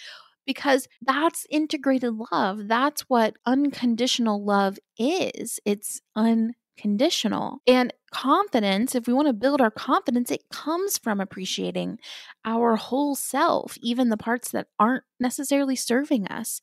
Because 0.44 0.88
that's 1.00 1.46
integrated 1.50 2.14
love. 2.32 2.66
That's 2.66 3.02
what 3.02 3.36
unconditional 3.46 4.44
love 4.44 4.76
is. 4.98 5.60
It's 5.64 6.00
unconditional. 6.16 7.60
And 7.64 7.92
confidence, 8.10 8.96
if 8.96 9.06
we 9.06 9.12
want 9.12 9.28
to 9.28 9.34
build 9.34 9.60
our 9.60 9.70
confidence, 9.70 10.32
it 10.32 10.42
comes 10.50 10.98
from 10.98 11.20
appreciating 11.20 11.98
our 12.44 12.74
whole 12.74 13.14
self, 13.14 13.78
even 13.80 14.08
the 14.08 14.16
parts 14.16 14.50
that 14.50 14.66
aren't 14.80 15.04
necessarily 15.20 15.76
serving 15.76 16.26
us. 16.26 16.60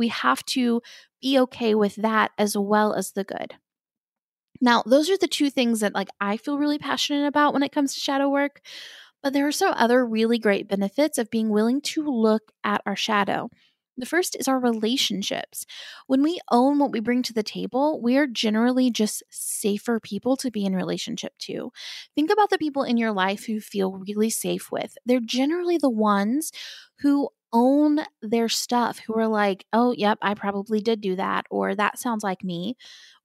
We 0.00 0.08
have 0.08 0.44
to 0.46 0.80
be 1.20 1.38
okay 1.40 1.74
with 1.74 1.96
that 1.96 2.30
as 2.38 2.56
well 2.56 2.94
as 2.94 3.12
the 3.12 3.22
good. 3.22 3.54
Now, 4.60 4.82
those 4.84 5.10
are 5.10 5.18
the 5.18 5.28
two 5.28 5.50
things 5.50 5.80
that 5.80 5.94
like 5.94 6.08
I 6.20 6.38
feel 6.38 6.58
really 6.58 6.78
passionate 6.78 7.26
about 7.26 7.52
when 7.52 7.62
it 7.62 7.72
comes 7.72 7.94
to 7.94 8.00
shadow 8.00 8.28
work, 8.28 8.60
but 9.22 9.32
there 9.32 9.46
are 9.46 9.52
some 9.52 9.74
other 9.76 10.06
really 10.06 10.38
great 10.38 10.68
benefits 10.68 11.18
of 11.18 11.30
being 11.30 11.50
willing 11.50 11.80
to 11.82 12.02
look 12.02 12.50
at 12.64 12.82
our 12.86 12.96
shadow. 12.96 13.50
The 13.96 14.06
first 14.06 14.34
is 14.40 14.48
our 14.48 14.58
relationships. 14.58 15.66
When 16.06 16.22
we 16.22 16.40
own 16.50 16.78
what 16.78 16.90
we 16.90 17.00
bring 17.00 17.22
to 17.24 17.34
the 17.34 17.42
table, 17.42 18.00
we 18.00 18.16
are 18.16 18.26
generally 18.26 18.90
just 18.90 19.22
safer 19.28 20.00
people 20.00 20.38
to 20.38 20.50
be 20.50 20.64
in 20.64 20.74
relationship 20.74 21.36
to. 21.40 21.70
Think 22.14 22.30
about 22.30 22.48
the 22.48 22.56
people 22.56 22.82
in 22.82 22.96
your 22.96 23.12
life 23.12 23.44
who 23.44 23.60
feel 23.60 23.92
really 23.92 24.30
safe 24.30 24.72
with. 24.72 24.96
They're 25.04 25.20
generally 25.20 25.76
the 25.76 25.90
ones 25.90 26.50
who 27.00 27.28
own 27.52 28.00
their 28.22 28.48
stuff, 28.48 29.00
who 29.00 29.14
are 29.18 29.28
like, 29.28 29.66
oh, 29.72 29.92
yep, 29.92 30.18
I 30.22 30.34
probably 30.34 30.80
did 30.80 31.00
do 31.00 31.16
that, 31.16 31.46
or 31.50 31.74
that 31.74 31.98
sounds 31.98 32.24
like 32.24 32.44
me, 32.44 32.76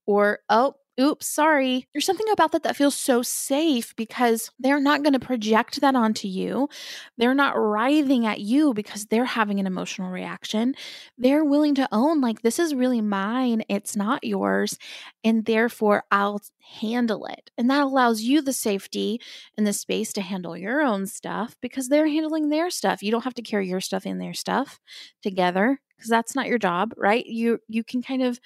or 0.07 0.39
oh, 0.49 0.75
oops, 0.99 1.27
sorry. 1.27 1.87
There's 1.93 2.05
something 2.05 2.29
about 2.31 2.51
that 2.53 2.63
that 2.63 2.75
feels 2.75 2.95
so 2.95 3.21
safe 3.21 3.95
because 3.95 4.51
they're 4.59 4.79
not 4.79 5.03
going 5.03 5.13
to 5.13 5.19
project 5.19 5.81
that 5.81 5.95
onto 5.95 6.27
you. 6.27 6.69
They're 7.17 7.33
not 7.35 7.57
writhing 7.57 8.25
at 8.25 8.39
you 8.41 8.73
because 8.73 9.05
they're 9.05 9.25
having 9.25 9.59
an 9.59 9.67
emotional 9.67 10.09
reaction. 10.09 10.75
They're 11.17 11.43
willing 11.45 11.75
to 11.75 11.87
own, 11.91 12.21
like, 12.21 12.41
this 12.41 12.59
is 12.59 12.73
really 12.75 13.01
mine. 13.01 13.63
It's 13.69 13.95
not 13.95 14.23
yours. 14.23 14.77
And 15.23 15.45
therefore, 15.45 16.03
I'll 16.11 16.41
handle 16.79 17.25
it. 17.25 17.51
And 17.57 17.69
that 17.69 17.83
allows 17.83 18.21
you 18.21 18.41
the 18.41 18.53
safety 18.53 19.19
and 19.57 19.65
the 19.65 19.73
space 19.73 20.13
to 20.13 20.21
handle 20.21 20.57
your 20.57 20.81
own 20.81 21.05
stuff 21.07 21.55
because 21.61 21.89
they're 21.89 22.07
handling 22.07 22.49
their 22.49 22.69
stuff. 22.69 23.03
You 23.03 23.11
don't 23.11 23.23
have 23.23 23.35
to 23.35 23.41
carry 23.41 23.67
your 23.67 23.81
stuff 23.81 24.05
in 24.05 24.17
their 24.19 24.33
stuff 24.33 24.79
together 25.21 25.79
because 25.95 26.09
that's 26.09 26.35
not 26.35 26.47
your 26.47 26.57
job, 26.57 26.93
right? 26.97 27.25
You 27.25 27.59
you 27.67 27.83
can 27.83 28.01
kind 28.01 28.21
of 28.21 28.39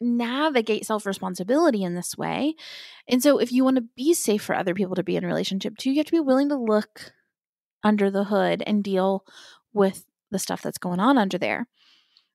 navigate 0.00 0.86
self 0.86 1.06
responsibility 1.06 1.82
in 1.82 1.94
this 1.94 2.16
way. 2.16 2.54
And 3.08 3.22
so, 3.22 3.38
if 3.38 3.52
you 3.52 3.64
want 3.64 3.76
to 3.76 3.84
be 3.96 4.14
safe 4.14 4.42
for 4.42 4.54
other 4.54 4.74
people 4.74 4.94
to 4.94 5.02
be 5.02 5.16
in 5.16 5.26
relationship 5.26 5.76
to, 5.78 5.90
you 5.90 5.96
have 5.96 6.06
to 6.06 6.12
be 6.12 6.20
willing 6.20 6.48
to 6.48 6.56
look 6.56 7.12
under 7.82 8.10
the 8.10 8.24
hood 8.24 8.62
and 8.66 8.84
deal 8.84 9.24
with 9.72 10.04
the 10.30 10.38
stuff 10.38 10.62
that's 10.62 10.78
going 10.78 11.00
on 11.00 11.16
under 11.18 11.38
there. 11.38 11.66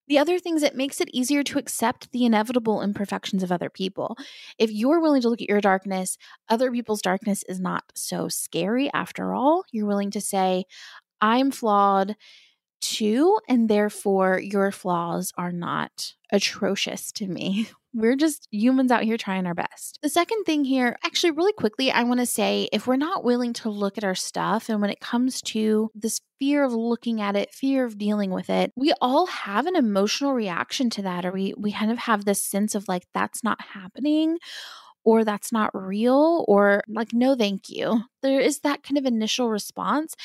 The 0.08 0.18
other 0.18 0.38
things 0.38 0.64
it 0.64 0.76
makes 0.76 1.00
it 1.00 1.10
easier 1.14 1.44
to 1.44 1.58
accept 1.58 2.12
the 2.12 2.26
inevitable 2.26 2.82
imperfections 2.82 3.42
of 3.42 3.52
other 3.52 3.70
people. 3.70 4.18
If 4.58 4.70
you're 4.70 5.00
willing 5.00 5.22
to 5.22 5.30
look 5.30 5.42
at 5.42 5.50
your 5.50 5.62
darkness, 5.62 6.18
other 6.50 6.72
people's 6.72 7.02
darkness 7.02 7.44
is 7.48 7.60
not 7.60 7.86
so 7.96 8.28
scary 8.28 8.92
after 8.94 9.34
all. 9.34 9.64
You're 9.72 9.88
willing 9.88 10.12
to 10.12 10.22
say, 10.22 10.66
I'm 11.22 11.52
flawed 11.52 12.16
too, 12.84 13.38
and 13.48 13.70
therefore 13.70 14.40
your 14.40 14.72
flaws 14.72 15.32
are 15.38 15.52
not 15.52 16.14
atrocious 16.32 17.12
to 17.14 17.28
me. 17.28 17.70
We're 17.96 18.16
just 18.16 18.48
humans 18.50 18.92
out 18.92 19.04
here 19.04 19.18
trying 19.18 19.46
our 19.46 19.54
best. 19.54 20.00
The 20.02 20.10
second 20.10 20.46
thing 20.46 20.64
here, 20.64 20.98
actually, 21.06 21.30
really 21.30 21.54
quickly, 21.54 21.92
I 21.92 22.02
want 22.04 22.22
to 22.22 22.26
say 22.26 22.68
if 22.74 22.88
we're 22.88 22.96
not 22.96 23.24
willing 23.24 23.54
to 23.54 23.70
look 23.70 24.00
at 24.00 24.04
our 24.04 24.16
stuff, 24.16 24.68
and 24.68 24.82
when 24.82 24.90
it 24.90 25.00
comes 25.00 25.44
to 25.44 25.92
this 25.94 26.20
fear 26.40 26.64
of 26.64 26.74
looking 26.74 27.22
at 27.22 27.36
it, 27.36 27.54
fear 27.54 27.86
of 27.86 28.00
dealing 28.00 28.32
with 28.32 28.50
it, 28.50 28.72
we 28.76 28.94
all 29.00 29.28
have 29.28 29.68
an 29.68 29.76
emotional 29.76 30.34
reaction 30.34 30.90
to 30.90 31.04
that, 31.04 31.24
or 31.24 31.32
we 31.32 31.54
we 31.56 31.72
kind 31.72 31.92
of 31.92 32.00
have 32.00 32.26
this 32.26 32.44
sense 32.44 32.74
of 32.74 32.88
like 32.88 33.04
that's 33.14 33.44
not 33.44 33.62
happening 33.62 34.40
or 35.04 35.24
that's 35.24 35.52
not 35.52 35.70
real 35.74 36.46
or 36.48 36.84
like 36.88 37.14
no 37.14 37.36
thank 37.36 37.70
you. 37.70 38.02
There 38.22 38.40
is 38.40 38.60
that 38.62 38.84
kind 38.84 38.98
of 38.98 39.06
initial 39.06 39.50
response. 39.50 40.16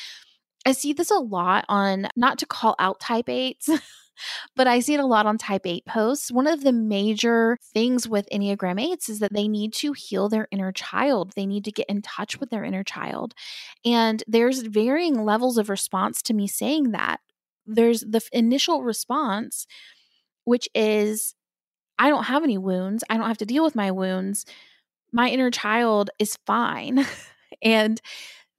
I 0.65 0.73
see 0.73 0.93
this 0.93 1.11
a 1.11 1.15
lot 1.15 1.65
on, 1.69 2.07
not 2.15 2.37
to 2.39 2.45
call 2.45 2.75
out 2.79 2.99
type 2.99 3.27
8s, 3.27 3.81
but 4.55 4.67
I 4.67 4.79
see 4.79 4.93
it 4.93 4.99
a 4.99 5.05
lot 5.05 5.25
on 5.25 5.37
type 5.37 5.65
8 5.65 5.85
posts. 5.85 6.31
One 6.31 6.47
of 6.47 6.63
the 6.63 6.73
major 6.73 7.57
things 7.73 8.07
with 8.07 8.27
Enneagram 8.31 8.79
8s 8.79 9.09
is 9.09 9.19
that 9.19 9.33
they 9.33 9.47
need 9.47 9.73
to 9.75 9.93
heal 9.93 10.29
their 10.29 10.47
inner 10.51 10.71
child. 10.71 11.33
They 11.35 11.45
need 11.45 11.65
to 11.65 11.71
get 11.71 11.87
in 11.89 12.01
touch 12.01 12.39
with 12.39 12.49
their 12.49 12.63
inner 12.63 12.83
child. 12.83 13.33
And 13.85 14.23
there's 14.27 14.61
varying 14.61 15.23
levels 15.23 15.57
of 15.57 15.69
response 15.69 16.21
to 16.23 16.33
me 16.33 16.47
saying 16.47 16.91
that. 16.91 17.19
There's 17.65 18.01
the 18.01 18.21
initial 18.33 18.83
response, 18.83 19.67
which 20.43 20.67
is, 20.73 21.35
I 21.97 22.09
don't 22.09 22.23
have 22.23 22.43
any 22.43 22.57
wounds. 22.57 23.03
I 23.09 23.17
don't 23.17 23.27
have 23.27 23.37
to 23.37 23.45
deal 23.45 23.63
with 23.63 23.75
my 23.75 23.91
wounds. 23.91 24.45
My 25.11 25.29
inner 25.29 25.51
child 25.51 26.09
is 26.19 26.37
fine. 26.45 27.05
and 27.61 28.01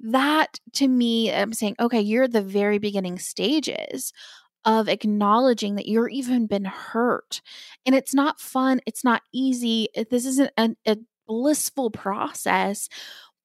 that 0.01 0.59
to 0.75 0.89
me, 0.89 1.33
I'm 1.33 1.53
saying, 1.53 1.77
okay, 1.79 2.01
you're 2.01 2.29
the 2.29 2.43
very 2.43 2.79
beginning 2.79 3.19
stages 3.19 4.13
of 4.65 4.89
acknowledging 4.89 5.75
that 5.77 5.89
you're 5.89 6.09
even 6.09 6.47
been 6.47 6.65
hurt. 6.65 7.41
And 7.87 7.95
it's 7.95 8.15
not 8.15 8.41
fun, 8.41 8.81
it's 8.87 9.05
not 9.05 9.23
easy. 9.33 9.89
This 10.11 10.27
isn't 10.27 10.51
a, 10.57 10.71
a 10.87 10.97
blissful 11.27 11.91
process, 11.91 12.89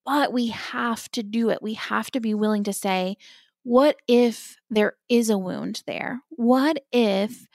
but 0.06 0.34
we 0.34 0.48
have 0.48 1.10
to 1.12 1.24
do 1.24 1.50
it. 1.50 1.62
We 1.62 1.76
have 1.76 2.12
to 2.12 2.20
be 2.20 2.34
willing 2.34 2.64
to 2.66 2.74
say, 2.74 3.18
what 3.64 3.98
if 4.08 4.58
there 4.70 4.94
is 5.10 5.30
a 5.30 5.38
wound 5.38 5.84
there? 5.88 6.22
What 6.30 6.84
if 6.92 7.48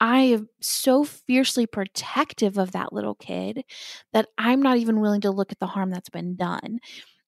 I 0.00 0.20
am 0.20 0.48
so 0.60 1.04
fiercely 1.04 1.66
protective 1.66 2.58
of 2.58 2.72
that 2.72 2.92
little 2.92 3.14
kid 3.14 3.64
that 4.12 4.28
I'm 4.36 4.62
not 4.62 4.78
even 4.78 5.00
willing 5.00 5.20
to 5.22 5.30
look 5.30 5.52
at 5.52 5.58
the 5.58 5.66
harm 5.66 5.90
that's 5.90 6.10
been 6.10 6.36
done? 6.36 6.80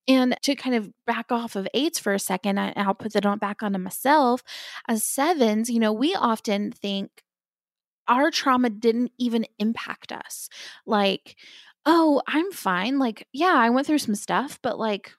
And 0.08 0.36
to 0.42 0.54
kind 0.54 0.74
of 0.74 0.90
back 1.06 1.30
off 1.30 1.54
of 1.54 1.68
eights 1.74 1.98
for 1.98 2.12
a 2.12 2.18
second, 2.18 2.58
I, 2.58 2.72
I'll 2.76 2.94
put 2.94 3.12
that 3.12 3.26
on 3.26 3.38
back 3.38 3.62
onto 3.62 3.78
myself. 3.78 4.42
As 4.88 5.04
sevens, 5.04 5.70
you 5.70 5.78
know, 5.78 5.92
we 5.92 6.14
often 6.14 6.72
think 6.72 7.22
our 8.08 8.30
trauma 8.30 8.70
didn't 8.70 9.12
even 9.18 9.46
impact 9.58 10.12
us. 10.12 10.48
Like, 10.86 11.36
oh, 11.86 12.22
I'm 12.26 12.50
fine. 12.52 12.98
Like, 12.98 13.26
yeah, 13.32 13.54
I 13.54 13.70
went 13.70 13.86
through 13.86 13.98
some 13.98 14.14
stuff, 14.14 14.58
but 14.62 14.78
like, 14.78 15.12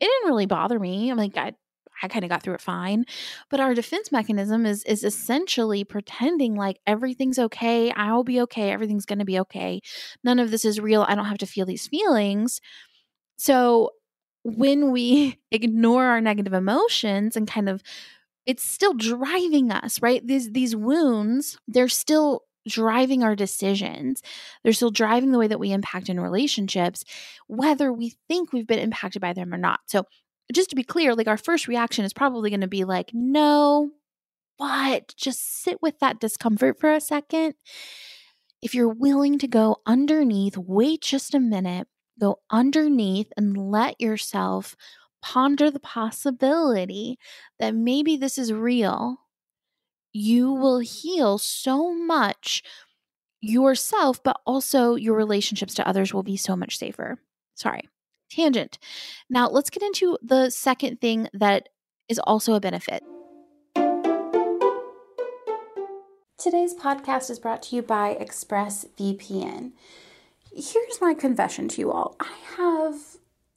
it 0.00 0.04
didn't 0.04 0.28
really 0.28 0.46
bother 0.46 0.78
me. 0.78 1.10
I'm 1.10 1.16
like, 1.16 1.36
I, 1.36 1.54
I 2.02 2.08
kind 2.08 2.24
of 2.24 2.30
got 2.30 2.42
through 2.42 2.54
it 2.54 2.60
fine. 2.60 3.04
But 3.50 3.60
our 3.60 3.74
defense 3.74 4.12
mechanism 4.12 4.66
is 4.66 4.84
is 4.84 5.02
essentially 5.02 5.84
pretending 5.84 6.54
like 6.54 6.78
everything's 6.86 7.38
okay. 7.38 7.90
I'll 7.92 8.24
be 8.24 8.40
okay. 8.42 8.70
Everything's 8.70 9.06
going 9.06 9.18
to 9.20 9.24
be 9.24 9.40
okay. 9.40 9.80
None 10.22 10.38
of 10.38 10.50
this 10.50 10.64
is 10.64 10.78
real. 10.78 11.06
I 11.08 11.14
don't 11.14 11.24
have 11.24 11.38
to 11.38 11.46
feel 11.46 11.64
these 11.64 11.86
feelings. 11.86 12.60
So 13.38 13.90
when 14.46 14.92
we 14.92 15.38
ignore 15.50 16.04
our 16.04 16.20
negative 16.20 16.52
emotions 16.52 17.36
and 17.36 17.48
kind 17.48 17.68
of 17.68 17.82
it's 18.46 18.62
still 18.62 18.94
driving 18.94 19.72
us, 19.72 20.00
right? 20.00 20.24
These 20.24 20.52
these 20.52 20.76
wounds, 20.76 21.58
they're 21.66 21.88
still 21.88 22.42
driving 22.68 23.22
our 23.22 23.34
decisions. 23.34 24.22
They're 24.62 24.72
still 24.72 24.90
driving 24.90 25.32
the 25.32 25.38
way 25.38 25.48
that 25.48 25.60
we 25.60 25.72
impact 25.72 26.08
in 26.08 26.20
relationships, 26.20 27.04
whether 27.48 27.92
we 27.92 28.14
think 28.28 28.52
we've 28.52 28.66
been 28.66 28.78
impacted 28.78 29.20
by 29.20 29.32
them 29.32 29.52
or 29.52 29.58
not. 29.58 29.80
So, 29.86 30.04
just 30.52 30.70
to 30.70 30.76
be 30.76 30.84
clear, 30.84 31.14
like 31.14 31.26
our 31.26 31.36
first 31.36 31.66
reaction 31.66 32.04
is 32.04 32.12
probably 32.12 32.50
going 32.50 32.60
to 32.60 32.68
be 32.68 32.84
like, 32.84 33.10
no, 33.12 33.90
but 34.58 35.12
just 35.16 35.62
sit 35.62 35.82
with 35.82 35.98
that 35.98 36.20
discomfort 36.20 36.78
for 36.78 36.92
a 36.92 37.00
second. 37.00 37.54
If 38.62 38.74
you're 38.74 38.88
willing 38.88 39.38
to 39.40 39.48
go 39.48 39.78
underneath, 39.86 40.56
wait 40.56 41.02
just 41.02 41.34
a 41.34 41.40
minute, 41.40 41.88
go 42.18 42.40
underneath 42.50 43.32
and 43.36 43.56
let 43.70 44.00
yourself 44.00 44.76
ponder 45.22 45.70
the 45.70 45.80
possibility 45.80 47.18
that 47.58 47.74
maybe 47.74 48.16
this 48.16 48.38
is 48.38 48.52
real, 48.52 49.18
you 50.12 50.52
will 50.52 50.78
heal 50.78 51.38
so 51.38 51.92
much 51.92 52.62
yourself, 53.40 54.22
but 54.22 54.40
also 54.46 54.94
your 54.94 55.16
relationships 55.16 55.74
to 55.74 55.86
others 55.86 56.14
will 56.14 56.22
be 56.22 56.36
so 56.36 56.56
much 56.56 56.78
safer. 56.78 57.18
Sorry, 57.54 57.88
tangent. 58.30 58.78
Now, 59.28 59.48
let's 59.48 59.70
get 59.70 59.82
into 59.82 60.18
the 60.22 60.50
second 60.50 61.00
thing 61.00 61.28
that 61.32 61.68
is 62.08 62.18
also 62.20 62.54
a 62.54 62.60
benefit. 62.60 63.02
Today's 66.38 66.74
podcast 66.74 67.30
is 67.30 67.38
brought 67.38 67.62
to 67.64 67.76
you 67.76 67.82
by 67.82 68.16
ExpressVPN 68.20 69.72
here's 70.56 71.00
my 71.00 71.14
confession 71.14 71.68
to 71.68 71.80
you 71.80 71.92
all 71.92 72.16
I 72.18 72.32
have 72.56 72.94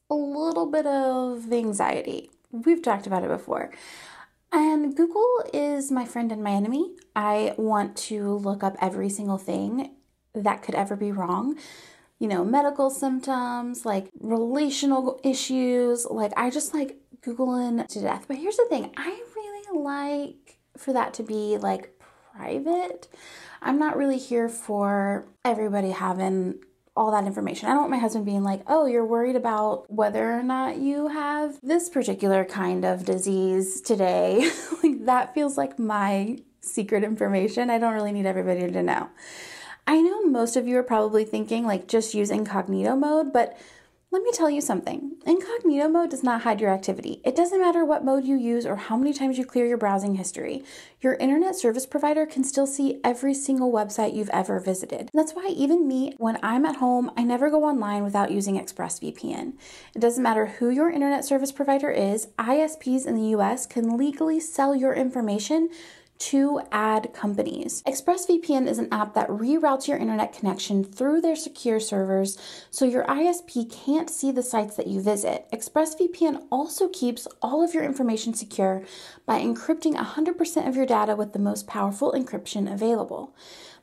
a 0.09 0.15
little 0.15 0.65
bit 0.65 0.85
of 0.85 1.51
anxiety. 1.51 2.29
We've 2.51 2.81
talked 2.81 3.07
about 3.07 3.23
it 3.23 3.29
before. 3.29 3.71
And 4.51 4.95
Google 4.95 5.43
is 5.53 5.91
my 5.91 6.05
friend 6.05 6.31
and 6.31 6.43
my 6.43 6.51
enemy. 6.51 6.95
I 7.15 7.53
want 7.57 7.95
to 7.97 8.33
look 8.33 8.63
up 8.63 8.75
every 8.81 9.09
single 9.09 9.37
thing 9.37 9.91
that 10.33 10.63
could 10.63 10.73
ever 10.73 10.95
be 10.95 11.11
wrong. 11.11 11.57
You 12.17 12.27
know, 12.27 12.43
medical 12.43 12.89
symptoms, 12.89 13.85
like 13.85 14.09
relational 14.19 15.19
issues. 15.23 16.05
Like, 16.09 16.33
I 16.35 16.49
just 16.49 16.73
like 16.73 16.97
Googling 17.21 17.87
to 17.87 18.01
death. 18.01 18.25
But 18.27 18.37
here's 18.37 18.57
the 18.57 18.65
thing 18.65 18.91
I 18.97 19.21
really 19.35 19.83
like 19.83 20.57
for 20.77 20.91
that 20.93 21.13
to 21.15 21.23
be 21.23 21.57
like 21.57 21.93
private. 22.33 23.07
I'm 23.61 23.77
not 23.77 23.97
really 23.97 24.17
here 24.17 24.49
for 24.49 25.27
everybody 25.45 25.91
having 25.91 26.59
all 26.95 27.11
that 27.11 27.25
information. 27.25 27.67
I 27.67 27.71
don't 27.71 27.81
want 27.81 27.91
my 27.91 27.97
husband 27.97 28.25
being 28.25 28.43
like, 28.43 28.61
oh, 28.67 28.85
you're 28.85 29.05
worried 29.05 29.35
about 29.35 29.91
whether 29.91 30.31
or 30.31 30.43
not 30.43 30.77
you 30.77 31.07
have 31.07 31.59
this 31.61 31.89
particular 31.89 32.43
kind 32.45 32.83
of 32.83 33.05
disease 33.05 33.81
today. 33.81 34.51
like, 34.83 35.05
that 35.05 35.33
feels 35.33 35.57
like 35.57 35.79
my 35.79 36.39
secret 36.61 37.03
information. 37.03 37.69
I 37.69 37.77
don't 37.77 37.93
really 37.93 38.11
need 38.11 38.25
everybody 38.25 38.69
to 38.69 38.83
know. 38.83 39.09
I 39.87 40.01
know 40.01 40.23
most 40.23 40.55
of 40.55 40.67
you 40.67 40.77
are 40.77 40.83
probably 40.83 41.25
thinking, 41.25 41.65
like, 41.65 41.87
just 41.87 42.13
use 42.13 42.29
incognito 42.29 42.95
mode, 42.95 43.33
but 43.33 43.57
let 44.11 44.23
me 44.23 44.31
tell 44.33 44.49
you 44.49 44.59
something. 44.59 45.11
Incognito 45.27 45.87
mode 45.87 46.09
does 46.09 46.23
not 46.23 46.41
hide 46.41 46.59
your 46.59 46.71
activity. 46.71 47.21
It 47.23 47.35
doesn't 47.35 47.61
matter 47.61 47.85
what 47.85 48.03
mode 48.03 48.25
you 48.25 48.35
use 48.35 48.65
or 48.65 48.75
how 48.75 48.97
many 48.97 49.13
times 49.13 49.37
you 49.37 49.45
clear 49.45 49.67
your 49.67 49.77
browsing 49.77 50.15
history. 50.15 50.63
Your 50.99 51.13
internet 51.15 51.55
service 51.55 51.85
provider 51.85 52.25
can 52.25 52.43
still 52.43 52.65
see 52.65 52.99
every 53.03 53.35
single 53.35 53.71
website 53.71 54.15
you've 54.15 54.31
ever 54.31 54.59
visited. 54.59 55.11
That's 55.13 55.33
why 55.33 55.53
even 55.55 55.87
me, 55.87 56.15
when 56.17 56.39
I'm 56.41 56.65
at 56.65 56.77
home, 56.77 57.11
I 57.15 57.23
never 57.23 57.51
go 57.51 57.63
online 57.65 58.03
without 58.03 58.31
using 58.31 58.59
ExpressVPN. 58.59 59.53
It 59.93 59.99
doesn't 59.99 60.23
matter 60.23 60.47
who 60.47 60.71
your 60.71 60.89
internet 60.89 61.23
service 61.23 61.51
provider 61.51 61.91
is, 61.91 62.29
ISPs 62.39 63.05
in 63.05 63.13
the 63.13 63.37
US 63.37 63.67
can 63.67 63.95
legally 63.95 64.39
sell 64.39 64.73
your 64.73 64.95
information 64.95 65.69
to 66.19 66.59
ad 66.71 67.13
companies. 67.13 67.81
ExpressVPN 67.83 68.67
is 68.67 68.77
an 68.77 68.89
app 68.91 69.13
that 69.13 69.29
reroutes 69.29 69.87
your 69.87 69.97
internet 69.97 70.33
connection 70.33 70.83
through 70.83 71.21
their 71.21 71.35
secure 71.35 71.79
servers 71.79 72.37
so 72.69 72.85
your 72.85 73.05
ISP 73.05 73.71
can't 73.71 74.09
see 74.09 74.31
the 74.31 74.43
sites 74.43 74.75
that 74.75 74.87
you 74.87 75.01
visit. 75.01 75.47
ExpressVPN 75.53 76.43
also 76.51 76.89
keeps 76.89 77.27
all 77.41 77.63
of 77.63 77.73
your 77.73 77.83
information 77.83 78.33
secure 78.33 78.83
by 79.25 79.39
encrypting 79.39 79.95
100% 79.95 80.67
of 80.67 80.75
your 80.75 80.85
data 80.85 81.15
with 81.15 81.31
the 81.31 81.39
most 81.39 81.67
powerful 81.67 82.11
encryption 82.11 82.71
available. 82.71 83.33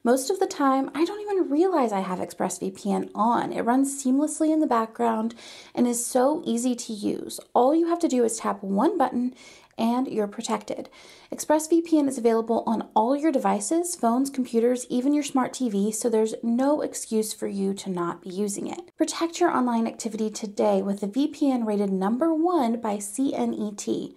Most 0.07 0.31
of 0.31 0.39
the 0.39 0.47
time, 0.47 0.89
I 0.95 1.05
don't 1.05 1.21
even 1.21 1.51
realize 1.51 1.91
I 1.91 1.99
have 1.99 2.21
ExpressVPN 2.21 3.11
on. 3.13 3.53
It 3.53 3.63
runs 3.63 4.05
seamlessly 4.05 4.53
in 4.53 4.61
the 4.61 4.67
background 4.69 5.35
and 5.75 5.85
is 5.85 6.07
so 6.07 6.43
easy 6.45 6.77
to 6.77 6.93
use. 6.93 7.41
All 7.55 7.75
you 7.75 7.89
have 7.89 7.99
to 7.99 8.09
do 8.09 8.23
is 8.23 8.39
tap 8.39 8.63
one 8.63 8.97
button 8.97 9.35
and 9.79 10.09
you're 10.09 10.27
protected. 10.27 10.89
ExpressVPN 11.33 12.09
is 12.09 12.19
available 12.19 12.63
on 12.67 12.89
all 12.95 13.17
your 13.17 13.33
devices, 13.33 13.95
phones, 13.95 14.31
computers, 14.31 14.87
even 14.89 15.13
your 15.13 15.23
smart 15.23 15.53
TV, 15.53 15.95
so 15.95 16.09
there's 16.09 16.35
no 16.43 16.81
excuse 16.81 17.33
for 17.33 17.47
you 17.47 17.75
to 17.75 17.91
not 17.91 18.23
be 18.23 18.31
using 18.31 18.67
it. 18.67 18.97
Protect 18.97 19.41
your 19.41 19.51
online 19.51 19.87
activity 19.87 20.31
today 20.31 20.83
with 20.83 21.03
a 21.03 21.09
VPN 21.09 21.67
rated 21.67 21.93
number 21.93 22.33
one 22.35 22.81
by 22.81 22.97
CNET. 22.97 24.15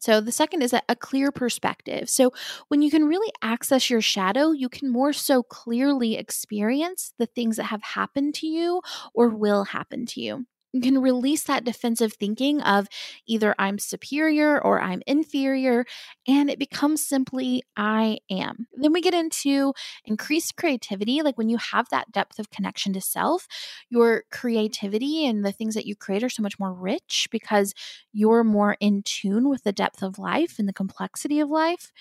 So, 0.00 0.20
the 0.20 0.32
second 0.32 0.62
is 0.62 0.72
a, 0.72 0.82
a, 0.88 0.96
clear 0.96 1.30
perspective. 1.30 2.08
So, 2.08 2.32
when 2.68 2.82
you 2.82 2.90
can 2.90 3.04
really 3.04 3.32
access 3.42 3.90
your 3.90 4.00
shadow, 4.00 4.52
you 4.52 4.68
can 4.68 4.90
more 4.90 5.12
so 5.12 5.42
clearly 5.42 6.16
experience 6.16 7.12
the 7.18 7.26
things 7.26 7.56
that 7.56 7.64
have 7.64 7.82
happened 7.82 8.34
to 8.36 8.46
you 8.46 8.80
or 9.14 9.28
will 9.28 9.64
happen 9.64 10.06
to 10.06 10.20
you 10.20 10.30
you 10.30 10.46
can 10.82 11.00
release 11.00 11.44
that 11.44 11.64
defensive 11.64 12.12
thinking 12.14 12.60
of 12.62 12.88
either 13.26 13.54
I'm 13.58 13.78
superior 13.78 14.62
or 14.62 14.80
I'm 14.80 15.02
inferior, 15.06 15.84
and 16.28 16.48
it 16.50 16.58
becomes 16.58 17.06
simply 17.06 17.62
I 17.76 18.18
am. 18.30 18.66
Then 18.74 18.92
we 18.92 19.00
get 19.00 19.14
into 19.14 19.74
increased 20.04 20.56
creativity. 20.56 21.22
Like 21.22 21.36
when 21.38 21.48
you 21.48 21.56
have 21.58 21.88
that 21.90 22.12
depth 22.12 22.38
of 22.38 22.50
connection 22.50 22.92
to 22.94 23.00
self, 23.00 23.46
your 23.88 24.24
creativity 24.30 25.26
and 25.26 25.44
the 25.44 25.52
things 25.52 25.74
that 25.74 25.86
you 25.86 25.96
create 25.96 26.22
are 26.22 26.28
so 26.30 26.42
much 26.42 26.58
more 26.58 26.72
rich 26.72 27.28
because 27.30 27.74
you're 28.12 28.44
more 28.44 28.76
in 28.80 29.02
tune 29.02 29.48
with 29.48 29.64
the 29.64 29.72
depth 29.72 30.02
of 30.02 30.18
life 30.18 30.58
and 30.58 30.68
the 30.68 30.72
complexity 30.72 31.40
of 31.40 31.48
life. 31.48 31.92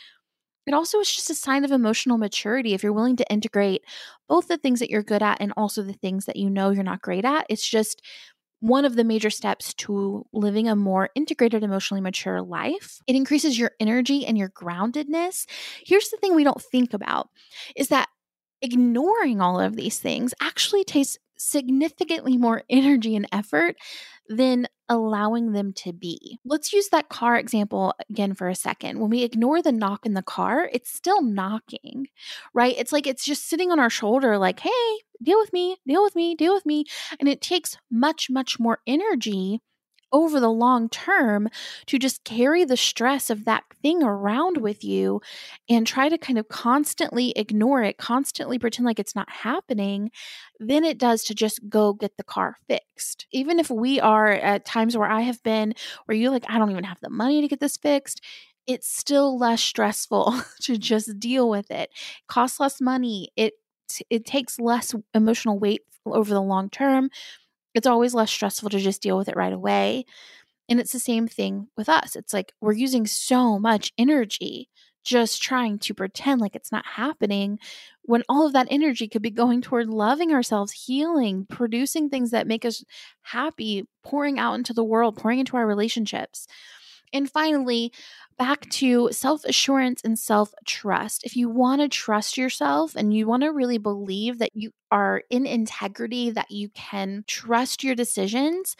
It 0.67 0.73
also 0.73 0.99
is 0.99 1.11
just 1.13 1.29
a 1.31 1.35
sign 1.35 1.65
of 1.65 1.71
emotional 1.71 2.17
maturity 2.17 2.73
if 2.73 2.83
you're 2.83 2.93
willing 2.93 3.15
to 3.17 3.31
integrate 3.31 3.83
both 4.27 4.47
the 4.47 4.57
things 4.57 4.79
that 4.79 4.89
you're 4.91 5.01
good 5.03 5.23
at 5.23 5.37
and 5.41 5.51
also 5.57 5.81
the 5.81 5.93
things 5.93 6.25
that 6.25 6.35
you 6.35 6.49
know 6.49 6.69
you're 6.69 6.83
not 6.83 7.01
great 7.01 7.25
at. 7.25 7.45
It's 7.49 7.67
just 7.67 8.01
one 8.59 8.85
of 8.85 8.95
the 8.95 9.03
major 9.03 9.29
steps 9.29 9.73
to 9.73 10.25
living 10.33 10.67
a 10.67 10.75
more 10.75 11.09
integrated, 11.15 11.63
emotionally 11.63 12.01
mature 12.01 12.41
life. 12.41 12.99
It 13.07 13.15
increases 13.15 13.57
your 13.57 13.71
energy 13.79 14.25
and 14.25 14.37
your 14.37 14.49
groundedness. 14.49 15.45
Here's 15.85 16.09
the 16.09 16.17
thing 16.17 16.35
we 16.35 16.43
don't 16.43 16.61
think 16.61 16.93
about 16.93 17.29
is 17.75 17.87
that 17.87 18.09
ignoring 18.61 19.39
all 19.39 19.59
of 19.59 19.75
these 19.75 19.99
things 19.99 20.33
actually 20.41 20.83
takes 20.83 21.17
significantly 21.37 22.37
more 22.37 22.63
energy 22.69 23.15
and 23.15 23.27
effort 23.31 23.75
than 24.27 24.67
allowing 24.89 25.51
them 25.51 25.71
to 25.73 25.93
be. 25.93 26.39
Let's 26.43 26.73
use 26.73 26.89
that 26.89 27.09
car 27.09 27.37
example 27.37 27.93
again 28.09 28.33
for 28.33 28.49
a 28.49 28.55
second. 28.55 28.99
When 28.99 29.09
we 29.09 29.23
ignore 29.23 29.61
the 29.61 29.71
knock 29.71 30.05
in 30.05 30.15
the 30.15 30.23
car, 30.23 30.69
it's 30.73 30.91
still 30.91 31.21
knocking, 31.21 32.07
right? 32.53 32.75
It's 32.77 32.91
like 32.91 33.07
it's 33.07 33.25
just 33.25 33.47
sitting 33.47 33.71
on 33.71 33.79
our 33.79 33.89
shoulder, 33.89 34.37
like, 34.37 34.59
hey, 34.59 34.99
deal 35.21 35.39
with 35.39 35.53
me, 35.53 35.77
deal 35.87 36.03
with 36.03 36.15
me, 36.15 36.35
deal 36.35 36.53
with 36.53 36.65
me. 36.65 36.85
And 37.19 37.29
it 37.29 37.41
takes 37.41 37.77
much, 37.91 38.29
much 38.29 38.59
more 38.59 38.79
energy 38.87 39.61
over 40.11 40.39
the 40.39 40.49
long 40.49 40.89
term 40.89 41.49
to 41.87 41.99
just 41.99 42.23
carry 42.23 42.63
the 42.65 42.77
stress 42.77 43.29
of 43.29 43.45
that 43.45 43.63
thing 43.81 44.03
around 44.03 44.57
with 44.57 44.83
you 44.83 45.21
and 45.69 45.85
try 45.85 46.09
to 46.09 46.17
kind 46.17 46.37
of 46.37 46.47
constantly 46.49 47.31
ignore 47.35 47.83
it, 47.83 47.97
constantly 47.97 48.59
pretend 48.59 48.85
like 48.85 48.99
it's 48.99 49.15
not 49.15 49.29
happening, 49.29 50.11
than 50.59 50.83
it 50.83 50.97
does 50.97 51.23
to 51.25 51.33
just 51.35 51.67
go 51.69 51.93
get 51.93 52.17
the 52.17 52.23
car 52.23 52.57
fixed. 52.67 53.27
Even 53.31 53.59
if 53.59 53.69
we 53.69 53.99
are 53.99 54.31
at 54.31 54.65
times 54.65 54.97
where 54.97 55.09
I 55.09 55.21
have 55.21 55.41
been, 55.43 55.73
where 56.05 56.17
you're 56.17 56.31
like, 56.31 56.45
I 56.49 56.57
don't 56.57 56.71
even 56.71 56.83
have 56.83 56.99
the 57.01 57.09
money 57.09 57.41
to 57.41 57.47
get 57.47 57.59
this 57.59 57.77
fixed. 57.77 58.21
It's 58.67 58.87
still 58.87 59.37
less 59.37 59.61
stressful 59.61 60.41
to 60.61 60.77
just 60.77 61.19
deal 61.19 61.49
with 61.49 61.71
it. 61.71 61.89
it 61.91 62.27
costs 62.27 62.59
less 62.59 62.81
money. 62.81 63.29
It 63.35 63.53
it 64.09 64.25
takes 64.25 64.59
less 64.59 64.93
emotional 65.15 65.57
weight 65.57 65.81
over 66.05 66.33
the 66.33 66.41
long 66.41 66.69
term 66.69 67.09
it's 67.73 67.87
always 67.87 68.13
less 68.13 68.31
stressful 68.31 68.69
to 68.69 68.79
just 68.79 69.01
deal 69.01 69.17
with 69.17 69.29
it 69.29 69.35
right 69.35 69.53
away. 69.53 70.05
And 70.69 70.79
it's 70.79 70.91
the 70.91 70.99
same 70.99 71.27
thing 71.27 71.67
with 71.75 71.89
us. 71.89 72.15
It's 72.15 72.33
like 72.33 72.53
we're 72.61 72.73
using 72.73 73.07
so 73.07 73.57
much 73.57 73.91
energy 73.97 74.69
just 75.03 75.41
trying 75.41 75.79
to 75.79 75.93
pretend 75.93 76.41
like 76.41 76.55
it's 76.55 76.71
not 76.71 76.85
happening 76.85 77.57
when 78.03 78.23
all 78.29 78.45
of 78.45 78.53
that 78.53 78.67
energy 78.69 79.07
could 79.07 79.21
be 79.21 79.31
going 79.31 79.61
toward 79.61 79.87
loving 79.87 80.31
ourselves, 80.31 80.71
healing, 80.71 81.45
producing 81.49 82.09
things 82.09 82.31
that 82.31 82.47
make 82.47 82.65
us 82.65 82.83
happy, 83.21 83.87
pouring 84.03 84.37
out 84.37 84.53
into 84.53 84.73
the 84.73 84.83
world, 84.83 85.17
pouring 85.17 85.39
into 85.39 85.57
our 85.57 85.65
relationships. 85.65 86.47
And 87.13 87.29
finally, 87.29 87.91
back 88.37 88.69
to 88.69 89.09
self 89.11 89.43
assurance 89.45 90.01
and 90.03 90.17
self 90.17 90.53
trust. 90.65 91.23
If 91.23 91.35
you 91.35 91.49
want 91.49 91.81
to 91.81 91.89
trust 91.89 92.37
yourself 92.37 92.95
and 92.95 93.13
you 93.13 93.27
want 93.27 93.43
to 93.43 93.49
really 93.51 93.77
believe 93.77 94.39
that 94.39 94.51
you 94.55 94.71
are 94.91 95.23
in 95.29 95.45
integrity, 95.45 96.31
that 96.31 96.51
you 96.51 96.69
can 96.69 97.23
trust 97.27 97.83
your 97.83 97.95
decisions, 97.95 98.75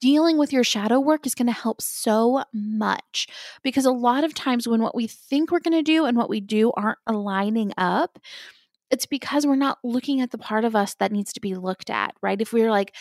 dealing 0.00 0.36
with 0.36 0.52
your 0.52 0.64
shadow 0.64 0.98
work 0.98 1.26
is 1.26 1.34
going 1.34 1.46
to 1.46 1.52
help 1.52 1.80
so 1.80 2.42
much 2.52 3.28
because 3.62 3.84
a 3.84 3.92
lot 3.92 4.24
of 4.24 4.34
times 4.34 4.66
when 4.66 4.82
what 4.82 4.96
we 4.96 5.06
think 5.06 5.50
we're 5.50 5.60
going 5.60 5.72
to 5.72 5.82
do 5.82 6.04
and 6.06 6.16
what 6.16 6.28
we 6.28 6.40
do 6.40 6.72
aren't 6.72 6.98
aligning 7.06 7.72
up, 7.78 8.18
it's 8.90 9.06
because 9.06 9.46
we're 9.46 9.56
not 9.56 9.78
looking 9.84 10.20
at 10.20 10.30
the 10.30 10.38
part 10.38 10.64
of 10.64 10.76
us 10.76 10.94
that 10.94 11.12
needs 11.12 11.32
to 11.32 11.40
be 11.40 11.54
looked 11.54 11.88
at, 11.88 12.14
right? 12.22 12.40
If 12.40 12.52
we're 12.52 12.70
like, 12.70 12.94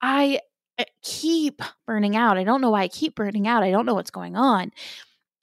I 0.00 0.40
Eh, 0.78 0.84
keep 1.02 1.62
burning 1.86 2.16
out. 2.16 2.36
I 2.38 2.44
don't 2.44 2.60
know 2.60 2.70
why 2.70 2.82
I 2.82 2.88
keep 2.88 3.14
burning 3.14 3.46
out. 3.46 3.62
I 3.62 3.70
don't 3.70 3.86
know 3.86 3.94
what's 3.94 4.10
going 4.10 4.36
on. 4.36 4.72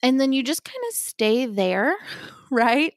And 0.02 0.20
then 0.20 0.32
you 0.32 0.42
just 0.42 0.64
kind 0.64 0.82
of 0.90 0.94
stay 0.96 1.46
there, 1.46 1.96
right? 2.50 2.94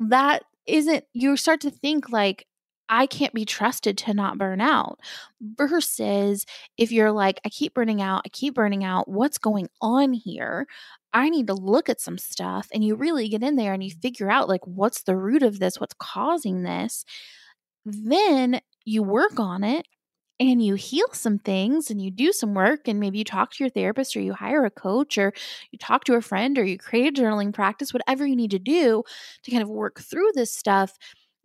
That 0.00 0.44
isn't, 0.66 1.04
you 1.12 1.36
start 1.36 1.60
to 1.62 1.70
think 1.70 2.10
like, 2.10 2.46
I 2.88 3.06
can't 3.06 3.34
be 3.34 3.46
trusted 3.46 3.98
to 3.98 4.14
not 4.14 4.38
burn 4.38 4.60
out. 4.60 5.00
Versus 5.40 6.46
if 6.78 6.92
you're 6.92 7.12
like, 7.12 7.40
I 7.44 7.48
keep 7.48 7.74
burning 7.74 8.02
out, 8.02 8.22
I 8.26 8.28
keep 8.30 8.54
burning 8.54 8.84
out, 8.84 9.08
what's 9.08 9.38
going 9.38 9.68
on 9.80 10.12
here? 10.12 10.66
I 11.12 11.30
need 11.30 11.46
to 11.48 11.54
look 11.54 11.88
at 11.88 12.00
some 12.00 12.18
stuff. 12.18 12.68
And 12.74 12.84
you 12.84 12.94
really 12.96 13.28
get 13.28 13.42
in 13.42 13.56
there 13.56 13.72
and 13.72 13.82
you 13.84 13.90
figure 14.02 14.30
out, 14.30 14.48
like, 14.48 14.66
what's 14.66 15.02
the 15.04 15.16
root 15.16 15.42
of 15.42 15.60
this? 15.60 15.80
What's 15.80 15.94
causing 15.98 16.62
this? 16.64 17.04
Then 17.84 18.60
you 18.84 19.02
work 19.02 19.40
on 19.40 19.64
it 19.64 19.86
and 20.40 20.62
you 20.64 20.74
heal 20.74 21.06
some 21.12 21.38
things 21.38 21.90
and 21.90 22.00
you 22.02 22.10
do 22.10 22.32
some 22.32 22.54
work 22.54 22.88
and 22.88 22.98
maybe 23.00 23.18
you 23.18 23.24
talk 23.24 23.52
to 23.52 23.62
your 23.64 23.70
therapist 23.70 24.16
or 24.16 24.20
you 24.20 24.34
hire 24.34 24.64
a 24.64 24.70
coach 24.70 25.16
or 25.18 25.32
you 25.70 25.78
talk 25.78 26.04
to 26.04 26.14
a 26.14 26.20
friend 26.22 26.58
or 26.58 26.64
you 26.64 26.76
create 26.78 27.16
a 27.18 27.22
journaling 27.22 27.52
practice 27.52 27.92
whatever 27.94 28.26
you 28.26 28.36
need 28.36 28.50
to 28.50 28.58
do 28.58 29.02
to 29.42 29.50
kind 29.50 29.62
of 29.62 29.68
work 29.68 30.00
through 30.00 30.30
this 30.34 30.52
stuff 30.52 30.96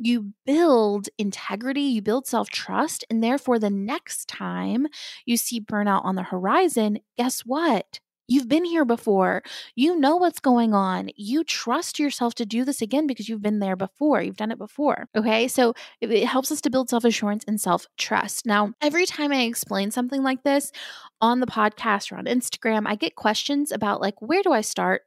you 0.01 0.33
build 0.45 1.09
integrity, 1.17 1.81
you 1.81 2.01
build 2.01 2.25
self 2.25 2.49
trust, 2.49 3.03
and 3.09 3.21
therefore 3.21 3.59
the 3.59 3.69
next 3.69 4.27
time 4.29 4.87
you 5.25 5.35
see 5.37 5.59
burnout 5.59 6.05
on 6.05 6.15
the 6.15 6.23
horizon, 6.23 6.99
guess 7.17 7.41
what? 7.41 7.99
You've 8.29 8.47
been 8.47 8.63
here 8.63 8.85
before. 8.85 9.41
You 9.75 9.99
know 9.99 10.15
what's 10.15 10.39
going 10.39 10.73
on. 10.73 11.09
You 11.15 11.43
trust 11.43 11.97
yourself 11.97 12.35
to 12.35 12.45
do 12.45 12.63
this 12.63 12.81
again 12.81 13.07
because 13.07 13.27
you've 13.27 13.41
been 13.41 13.59
there 13.59 13.75
before. 13.75 14.21
You've 14.21 14.37
done 14.37 14.51
it 14.51 14.59
before. 14.59 15.07
Okay. 15.17 15.47
So 15.47 15.73
it, 15.99 16.11
it 16.11 16.27
helps 16.27 16.51
us 16.51 16.61
to 16.61 16.69
build 16.69 16.89
self 16.89 17.03
assurance 17.03 17.43
and 17.47 17.59
self 17.59 17.87
trust. 17.97 18.45
Now, 18.45 18.73
every 18.81 19.07
time 19.07 19.31
I 19.31 19.41
explain 19.41 19.89
something 19.89 20.21
like 20.21 20.43
this 20.43 20.71
on 21.19 21.39
the 21.39 21.47
podcast 21.47 22.11
or 22.11 22.17
on 22.17 22.25
Instagram, 22.25 22.83
I 22.85 22.95
get 22.95 23.15
questions 23.15 23.71
about 23.71 23.99
like, 23.99 24.21
where 24.21 24.43
do 24.43 24.53
I 24.53 24.61
start? 24.61 25.01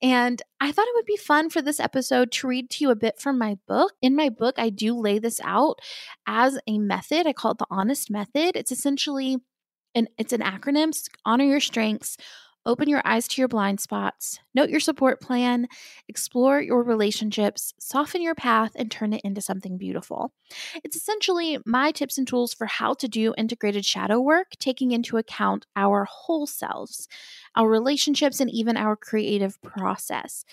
And 0.00 0.40
I 0.60 0.70
thought 0.70 0.86
it 0.86 0.94
would 0.94 1.06
be 1.06 1.16
fun 1.16 1.50
for 1.50 1.60
this 1.60 1.80
episode 1.80 2.30
to 2.32 2.46
read 2.46 2.70
to 2.70 2.84
you 2.84 2.90
a 2.90 2.96
bit 2.96 3.20
from 3.20 3.36
my 3.36 3.58
book. 3.66 3.92
In 4.00 4.14
my 4.14 4.28
book, 4.28 4.54
I 4.56 4.70
do 4.70 4.96
lay 4.96 5.18
this 5.18 5.40
out 5.42 5.80
as 6.26 6.58
a 6.68 6.78
method. 6.78 7.26
I 7.26 7.32
call 7.32 7.52
it 7.52 7.58
the 7.58 7.66
honest 7.68 8.10
method. 8.10 8.52
It's 8.54 8.70
essentially 8.70 9.38
it's 10.18 10.32
an 10.32 10.40
acronym 10.40 10.92
honor 11.24 11.44
your 11.44 11.60
strengths 11.60 12.16
open 12.66 12.88
your 12.88 13.00
eyes 13.04 13.26
to 13.26 13.40
your 13.40 13.48
blind 13.48 13.80
spots 13.80 14.38
note 14.54 14.68
your 14.68 14.80
support 14.80 15.20
plan 15.20 15.66
explore 16.08 16.60
your 16.60 16.82
relationships 16.82 17.72
soften 17.78 18.20
your 18.20 18.34
path 18.34 18.72
and 18.74 18.90
turn 18.90 19.12
it 19.12 19.22
into 19.24 19.40
something 19.40 19.78
beautiful. 19.78 20.32
It's 20.84 20.96
essentially 20.96 21.58
my 21.64 21.92
tips 21.92 22.18
and 22.18 22.28
tools 22.28 22.52
for 22.52 22.66
how 22.66 22.94
to 22.94 23.08
do 23.08 23.34
integrated 23.38 23.84
shadow 23.84 24.20
work 24.20 24.48
taking 24.58 24.92
into 24.92 25.16
account 25.16 25.66
our 25.74 26.04
whole 26.04 26.46
selves 26.46 27.08
our 27.56 27.68
relationships 27.68 28.40
and 28.40 28.50
even 28.50 28.76
our 28.76 28.96
creative 28.96 29.60
process 29.62 30.44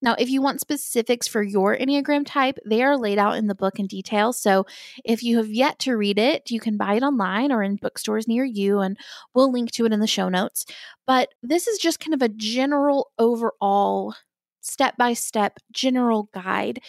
now, 0.00 0.14
if 0.18 0.30
you 0.30 0.40
want 0.40 0.60
specifics 0.60 1.26
for 1.26 1.42
your 1.42 1.76
Enneagram 1.76 2.24
type, 2.24 2.58
they 2.64 2.82
are 2.82 2.96
laid 2.96 3.18
out 3.18 3.36
in 3.36 3.48
the 3.48 3.54
book 3.54 3.78
in 3.78 3.86
detail. 3.86 4.32
So 4.32 4.64
if 5.04 5.22
you 5.22 5.38
have 5.38 5.50
yet 5.50 5.78
to 5.80 5.96
read 5.96 6.18
it, 6.18 6.50
you 6.50 6.60
can 6.60 6.76
buy 6.76 6.94
it 6.94 7.02
online 7.02 7.50
or 7.50 7.62
in 7.62 7.76
bookstores 7.76 8.28
near 8.28 8.44
you, 8.44 8.78
and 8.78 8.96
we'll 9.34 9.50
link 9.50 9.72
to 9.72 9.86
it 9.86 9.92
in 9.92 10.00
the 10.00 10.06
show 10.06 10.28
notes. 10.28 10.64
But 11.06 11.30
this 11.42 11.66
is 11.66 11.78
just 11.78 12.00
kind 12.00 12.14
of 12.14 12.22
a 12.22 12.28
general 12.28 13.10
overall 13.18 14.14
step 14.60 14.96
by 14.96 15.14
step 15.14 15.58
general 15.72 16.28
guide 16.34 16.80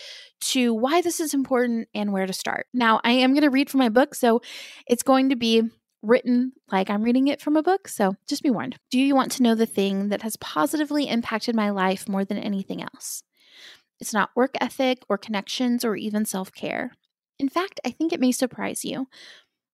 to 0.42 0.74
why 0.74 1.02
this 1.02 1.20
is 1.20 1.34
important 1.34 1.88
and 1.96 2.12
where 2.12 2.26
to 2.26 2.34
start. 2.34 2.68
Now, 2.74 3.00
I 3.04 3.12
am 3.12 3.34
going 3.34 3.44
to 3.44 3.50
read 3.50 3.70
from 3.70 3.80
my 3.80 3.90
book, 3.90 4.16
so 4.16 4.42
it's 4.88 5.04
going 5.04 5.30
to 5.30 5.36
be 5.36 5.64
written 6.02 6.54
like 6.72 6.90
I'm 6.90 7.04
reading 7.04 7.28
it 7.28 7.42
from 7.42 7.58
a 7.58 7.64
book, 7.64 7.88
so 7.88 8.16
just 8.28 8.44
be 8.44 8.50
warned. 8.50 8.78
Do 8.90 9.00
you 9.00 9.16
want 9.16 9.32
to 9.34 9.44
know 9.44 9.56
the 9.56 9.66
thing 9.66 10.10
that 10.10 10.22
has 10.22 10.38
positively 10.38 11.08
impacted 11.08 11.56
my 11.56 11.70
life 11.70 12.08
more 12.08 12.26
than 12.26 12.38
anything 12.38 12.82
else? 12.82 13.24
It's 14.00 14.14
not 14.14 14.32
work 14.36 14.56
ethic 14.62 15.04
or 15.10 15.18
connections 15.18 15.84
or 15.84 15.96
even 15.96 16.26
self 16.26 16.54
care. 16.54 16.92
In 17.38 17.50
fact, 17.50 17.80
I 17.86 17.92
think 17.92 18.12
it 18.12 18.20
may 18.20 18.32
surprise 18.32 18.84
you. 18.84 19.08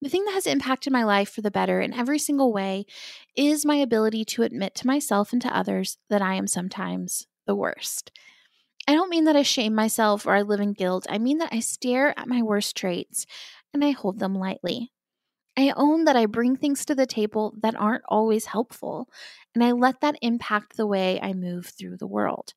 The 0.02 0.10
thing 0.10 0.26
that 0.26 0.34
has 0.34 0.46
impacted 0.46 0.94
my 0.94 1.04
life 1.04 1.30
for 1.30 1.42
the 1.42 1.52
better 1.52 1.82
in 1.82 1.94
every 1.94 2.20
single 2.20 2.52
way 2.52 2.86
is 3.36 3.66
my 3.66 3.76
ability 3.76 4.26
to 4.26 4.44
admit 4.44 4.76
to 4.76 4.88
myself 4.88 5.34
and 5.34 5.42
to 5.42 5.58
others 5.58 5.98
that 6.10 6.22
I 6.22 6.36
am 6.36 6.48
sometimes 6.48 7.28
the 7.48 7.56
worst. 7.56 8.12
I 8.88 8.94
don't 8.94 9.10
mean 9.10 9.24
that 9.24 9.36
I 9.36 9.42
shame 9.42 9.74
myself 9.74 10.28
or 10.28 10.36
I 10.36 10.44
live 10.44 10.60
in 10.60 10.74
guilt. 10.74 11.08
I 11.10 11.18
mean 11.18 11.40
that 11.40 11.52
I 11.52 11.60
stare 11.60 12.18
at 12.20 12.28
my 12.28 12.44
worst 12.44 12.76
traits 12.76 13.26
and 13.74 13.84
I 13.84 13.92
hold 13.92 14.20
them 14.20 14.36
lightly. 14.36 14.92
I 15.58 15.74
own 15.76 16.06
that 16.06 16.15
I 16.15 16.26
bring 16.26 16.56
things 16.56 16.86
to 16.86 16.96
the 16.96 17.06
table 17.06 17.54
that 17.62 17.76
aren't 17.76 18.04
always 18.10 18.46
helpful, 18.46 19.10
and 19.54 19.63
I 19.63 19.72
let 19.72 20.02
that 20.02 20.18
impact 20.22 20.76
the 20.76 20.88
way 20.88 21.20
I 21.22 21.34
move 21.34 21.68
through 21.68 21.98
the 21.98 22.08
world. 22.08 22.54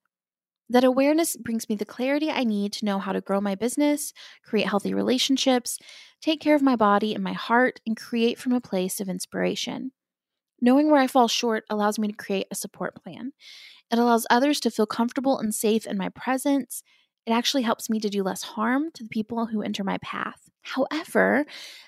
That 0.70 0.84
awareness 0.84 1.36
brings 1.36 1.68
me 1.68 1.76
the 1.76 1.86
clarity 1.86 2.30
I 2.30 2.44
need 2.44 2.72
to 2.74 2.84
know 2.86 2.98
how 2.98 3.12
to 3.12 3.20
grow 3.22 3.40
my 3.40 3.54
business, 3.56 4.12
create 4.44 4.68
healthy 4.68 4.94
relationships, 4.94 5.78
take 6.20 6.40
care 6.40 6.56
of 6.56 6.62
my 6.62 6.76
body 6.76 7.14
and 7.14 7.24
my 7.24 7.34
heart, 7.34 7.80
and 7.86 7.96
create 7.96 8.38
from 8.38 8.52
a 8.52 8.60
place 8.60 9.00
of 9.00 9.08
inspiration. 9.08 9.92
Knowing 10.60 10.90
where 10.90 11.00
I 11.00 11.06
fall 11.06 11.28
short 11.28 11.64
allows 11.70 11.98
me 11.98 12.08
to 12.08 12.14
create 12.14 12.46
a 12.50 12.54
support 12.56 12.94
plan. 13.02 13.32
It 13.90 13.98
allows 13.98 14.26
others 14.30 14.60
to 14.60 14.70
feel 14.70 14.86
comfortable 14.86 15.38
and 15.38 15.54
safe 15.54 15.86
in 15.86 15.98
my 15.98 16.08
presence. 16.10 16.82
It 17.28 17.32
actually 17.32 17.62
helps 17.62 17.90
me 17.90 18.00
to 18.00 18.08
do 18.08 18.22
less 18.22 18.42
harm 18.42 18.90
to 18.94 19.02
the 19.02 19.10
people 19.10 19.44
who 19.44 19.60
enter 19.60 19.84
my 19.84 19.98
path. 19.98 20.48
However, 20.62 21.44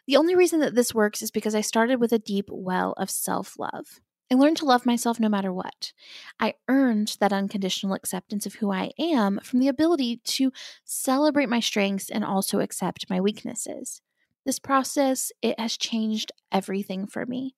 the 0.07 0.19
only 0.19 0.35
reason 0.35 0.61
that 0.61 0.75
this 0.75 0.95
works 0.95 1.23
is 1.23 1.31
because 1.31 1.55
I 1.55 1.63
started 1.63 1.99
with 1.99 2.13
a 2.13 2.19
deep 2.19 2.45
well 2.51 2.93
of 2.99 3.09
self 3.09 3.59
love. 3.59 4.01
I 4.31 4.35
learned 4.35 4.59
to 4.59 4.67
love 4.67 4.85
myself 4.85 5.19
no 5.19 5.31
matter 5.31 5.51
what. 5.51 5.95
I 6.39 6.57
earned 6.69 7.17
that 7.21 7.33
unconditional 7.33 7.95
acceptance 7.95 8.45
of 8.45 8.57
who 8.57 8.71
I 8.71 8.91
am 8.99 9.41
from 9.43 9.61
the 9.61 9.69
ability 9.69 10.21
to 10.23 10.53
celebrate 10.85 11.49
my 11.49 11.61
strengths 11.61 12.11
and 12.11 12.23
also 12.23 12.61
accept 12.61 13.09
my 13.09 13.19
weaknesses. 13.19 14.03
This 14.45 14.59
process, 14.59 15.33
it 15.41 15.59
has 15.59 15.79
changed 15.79 16.33
everything 16.53 17.07
for 17.07 17.25
me. 17.25 17.55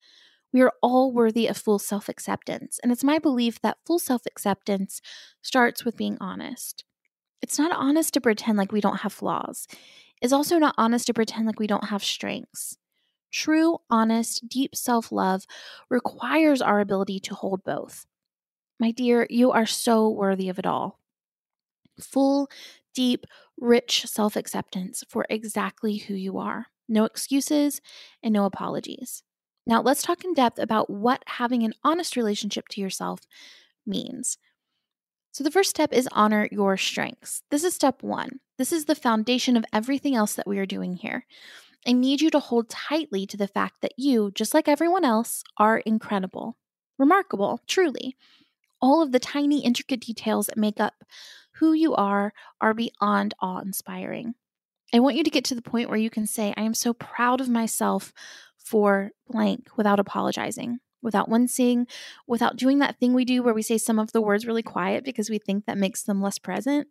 We 0.52 0.62
are 0.62 0.72
all 0.82 1.10
worthy 1.12 1.48
of 1.48 1.56
full 1.56 1.80
self 1.80 2.08
acceptance, 2.08 2.78
and 2.80 2.92
it's 2.92 3.02
my 3.02 3.18
belief 3.18 3.60
that 3.62 3.78
full 3.84 3.98
self 3.98 4.22
acceptance 4.24 5.00
starts 5.42 5.84
with 5.84 5.96
being 5.96 6.16
honest. 6.20 6.84
It's 7.42 7.58
not 7.58 7.72
honest 7.72 8.14
to 8.14 8.20
pretend 8.20 8.56
like 8.58 8.72
we 8.72 8.80
don't 8.80 9.00
have 9.00 9.12
flaws 9.12 9.66
It's 10.22 10.32
also 10.34 10.58
not 10.58 10.74
honest 10.78 11.06
to 11.08 11.14
pretend 11.14 11.46
like 11.46 11.60
we 11.60 11.68
don't 11.68 11.86
have 11.88 12.04
strengths. 12.04 12.78
True, 13.32 13.78
honest, 13.90 14.48
deep 14.48 14.76
self 14.76 15.12
love 15.12 15.46
requires 15.90 16.62
our 16.62 16.80
ability 16.80 17.20
to 17.22 17.34
hold 17.36 17.64
both. 17.64 18.06
My 18.80 18.92
dear, 18.92 19.26
you 19.30 19.52
are 19.52 19.66
so 19.66 20.10
worthy 20.10 20.48
of 20.50 20.58
it 20.58 20.66
all. 20.66 21.00
Full, 22.00 22.48
deep, 22.94 23.26
rich 23.58 24.04
self 24.06 24.36
acceptance 24.36 25.04
for 25.08 25.26
exactly 25.30 25.98
who 25.98 26.14
you 26.14 26.38
are. 26.38 26.66
No 26.88 27.04
excuses 27.04 27.80
and 28.22 28.32
no 28.32 28.44
apologies. 28.44 29.22
Now, 29.66 29.80
let's 29.82 30.02
talk 30.02 30.24
in 30.24 30.34
depth 30.34 30.58
about 30.58 30.90
what 30.90 31.22
having 31.26 31.62
an 31.62 31.74
honest 31.84 32.16
relationship 32.16 32.68
to 32.68 32.80
yourself 32.80 33.20
means. 33.86 34.38
So, 35.32 35.42
the 35.42 35.50
first 35.50 35.70
step 35.70 35.94
is 35.94 36.08
honor 36.12 36.46
your 36.52 36.76
strengths. 36.76 37.42
This 37.50 37.64
is 37.64 37.74
step 37.74 38.02
one. 38.02 38.40
This 38.58 38.70
is 38.70 38.84
the 38.84 38.94
foundation 38.94 39.56
of 39.56 39.64
everything 39.72 40.14
else 40.14 40.34
that 40.34 40.46
we 40.46 40.58
are 40.58 40.66
doing 40.66 40.96
here. 40.96 41.24
I 41.86 41.92
need 41.92 42.20
you 42.20 42.28
to 42.30 42.38
hold 42.38 42.68
tightly 42.68 43.26
to 43.26 43.38
the 43.38 43.48
fact 43.48 43.76
that 43.80 43.94
you, 43.96 44.30
just 44.34 44.52
like 44.52 44.68
everyone 44.68 45.06
else, 45.06 45.42
are 45.56 45.78
incredible, 45.78 46.58
remarkable, 46.98 47.60
truly. 47.66 48.14
All 48.80 49.02
of 49.02 49.12
the 49.12 49.18
tiny, 49.18 49.64
intricate 49.64 50.02
details 50.02 50.46
that 50.46 50.58
make 50.58 50.78
up 50.78 51.02
who 51.54 51.72
you 51.72 51.94
are 51.94 52.34
are 52.60 52.74
beyond 52.74 53.32
awe 53.40 53.60
inspiring. 53.60 54.34
I 54.92 55.00
want 55.00 55.16
you 55.16 55.24
to 55.24 55.30
get 55.30 55.46
to 55.46 55.54
the 55.54 55.62
point 55.62 55.88
where 55.88 55.98
you 55.98 56.10
can 56.10 56.26
say, 56.26 56.52
I 56.58 56.62
am 56.62 56.74
so 56.74 56.92
proud 56.92 57.40
of 57.40 57.48
myself 57.48 58.12
for 58.58 59.12
blank 59.28 59.68
without 59.76 59.98
apologizing 59.98 60.80
without 61.02 61.28
wincing, 61.28 61.86
without 62.26 62.56
doing 62.56 62.78
that 62.78 62.98
thing 62.98 63.12
we 63.12 63.24
do 63.24 63.42
where 63.42 63.54
we 63.54 63.62
say 63.62 63.78
some 63.78 63.98
of 63.98 64.12
the 64.12 64.20
words 64.20 64.46
really 64.46 64.62
quiet 64.62 65.04
because 65.04 65.28
we 65.28 65.38
think 65.38 65.66
that 65.66 65.78
makes 65.78 66.02
them 66.02 66.22
less 66.22 66.38
present. 66.38 66.88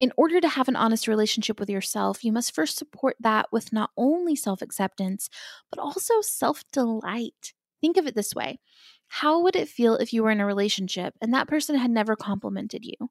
In 0.00 0.12
order 0.16 0.40
to 0.40 0.48
have 0.48 0.68
an 0.68 0.76
honest 0.76 1.08
relationship 1.08 1.58
with 1.58 1.70
yourself, 1.70 2.24
you 2.24 2.32
must 2.32 2.54
first 2.54 2.76
support 2.76 3.16
that 3.20 3.46
with 3.52 3.72
not 3.72 3.90
only 3.96 4.36
self 4.36 4.60
acceptance, 4.60 5.30
but 5.70 5.78
also 5.78 6.20
self 6.20 6.64
delight. 6.72 7.54
Think 7.80 7.96
of 7.96 8.06
it 8.06 8.14
this 8.14 8.34
way 8.34 8.58
How 9.08 9.40
would 9.42 9.56
it 9.56 9.68
feel 9.68 9.96
if 9.96 10.12
you 10.12 10.22
were 10.22 10.30
in 10.30 10.40
a 10.40 10.46
relationship 10.46 11.14
and 11.20 11.32
that 11.32 11.48
person 11.48 11.76
had 11.76 11.90
never 11.90 12.16
complimented 12.16 12.84
you? 12.84 13.10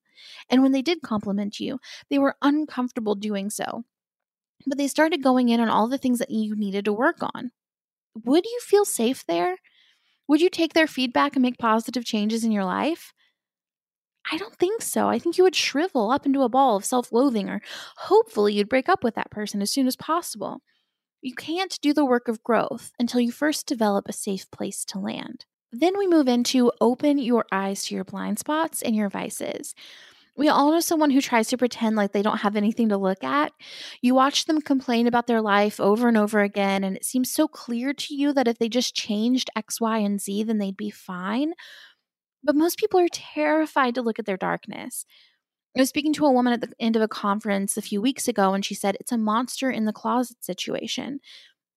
And 0.49 0.61
when 0.61 0.71
they 0.71 0.81
did 0.81 1.01
compliment 1.01 1.59
you, 1.59 1.79
they 2.09 2.19
were 2.19 2.35
uncomfortable 2.41 3.15
doing 3.15 3.49
so. 3.49 3.85
But 4.65 4.77
they 4.77 4.87
started 4.87 5.23
going 5.23 5.49
in 5.49 5.59
on 5.59 5.69
all 5.69 5.87
the 5.87 5.97
things 5.97 6.19
that 6.19 6.31
you 6.31 6.55
needed 6.55 6.85
to 6.85 6.93
work 6.93 7.17
on. 7.21 7.51
Would 8.25 8.45
you 8.45 8.59
feel 8.61 8.85
safe 8.85 9.25
there? 9.25 9.57
Would 10.27 10.41
you 10.41 10.49
take 10.49 10.73
their 10.73 10.87
feedback 10.87 11.35
and 11.35 11.41
make 11.43 11.57
positive 11.57 12.05
changes 12.05 12.43
in 12.43 12.51
your 12.51 12.65
life? 12.65 13.13
I 14.31 14.37
don't 14.37 14.55
think 14.55 14.81
so. 14.81 15.09
I 15.09 15.19
think 15.19 15.37
you 15.37 15.43
would 15.43 15.55
shrivel 15.55 16.09
up 16.11 16.25
into 16.25 16.43
a 16.43 16.49
ball 16.49 16.75
of 16.75 16.85
self 16.85 17.11
loathing, 17.11 17.49
or 17.49 17.61
hopefully 17.97 18.53
you'd 18.53 18.69
break 18.69 18.87
up 18.89 19.03
with 19.03 19.15
that 19.15 19.31
person 19.31 19.61
as 19.61 19.71
soon 19.71 19.87
as 19.87 19.95
possible. 19.95 20.61
You 21.21 21.35
can't 21.35 21.79
do 21.81 21.93
the 21.93 22.05
work 22.05 22.27
of 22.27 22.43
growth 22.43 22.91
until 22.99 23.21
you 23.21 23.31
first 23.31 23.67
develop 23.67 24.07
a 24.07 24.13
safe 24.13 24.49
place 24.51 24.85
to 24.85 24.99
land. 24.99 25.45
Then 25.71 25.97
we 25.97 26.07
move 26.07 26.27
into 26.27 26.71
open 26.81 27.17
your 27.17 27.45
eyes 27.51 27.85
to 27.85 27.95
your 27.95 28.03
blind 28.05 28.39
spots 28.39 28.81
and 28.81 28.95
your 28.95 29.09
vices. 29.09 29.75
We 30.35 30.49
all 30.49 30.71
know 30.71 30.79
someone 30.79 31.11
who 31.11 31.21
tries 31.21 31.47
to 31.49 31.57
pretend 31.57 31.95
like 31.95 32.11
they 32.11 32.23
don't 32.23 32.39
have 32.39 32.55
anything 32.55 32.89
to 32.89 32.97
look 32.97 33.23
at. 33.23 33.51
You 34.01 34.15
watch 34.15 34.45
them 34.45 34.61
complain 34.61 35.05
about 35.05 35.27
their 35.27 35.41
life 35.41 35.79
over 35.79 36.07
and 36.07 36.17
over 36.17 36.41
again, 36.41 36.83
and 36.83 36.95
it 36.95 37.05
seems 37.05 37.31
so 37.31 37.47
clear 37.47 37.93
to 37.93 38.15
you 38.15 38.33
that 38.33 38.47
if 38.47 38.57
they 38.57 38.67
just 38.67 38.95
changed 38.95 39.51
X, 39.55 39.79
Y, 39.79 39.99
and 39.99 40.19
Z, 40.19 40.43
then 40.43 40.57
they'd 40.57 40.77
be 40.77 40.89
fine. 40.89 41.53
But 42.43 42.55
most 42.55 42.79
people 42.79 42.99
are 42.99 43.07
terrified 43.09 43.95
to 43.95 44.01
look 44.01 44.17
at 44.17 44.25
their 44.25 44.37
darkness. 44.37 45.05
I 45.75 45.81
was 45.81 45.89
speaking 45.89 46.13
to 46.13 46.25
a 46.25 46.31
woman 46.31 46.53
at 46.53 46.61
the 46.61 46.71
end 46.79 46.95
of 46.95 47.01
a 47.01 47.07
conference 47.07 47.77
a 47.77 47.81
few 47.81 48.01
weeks 48.01 48.27
ago, 48.27 48.53
and 48.53 48.65
she 48.65 48.75
said 48.75 48.97
it's 48.99 49.11
a 49.11 49.17
monster 49.17 49.71
in 49.71 49.85
the 49.85 49.93
closet 49.93 50.43
situation. 50.43 51.19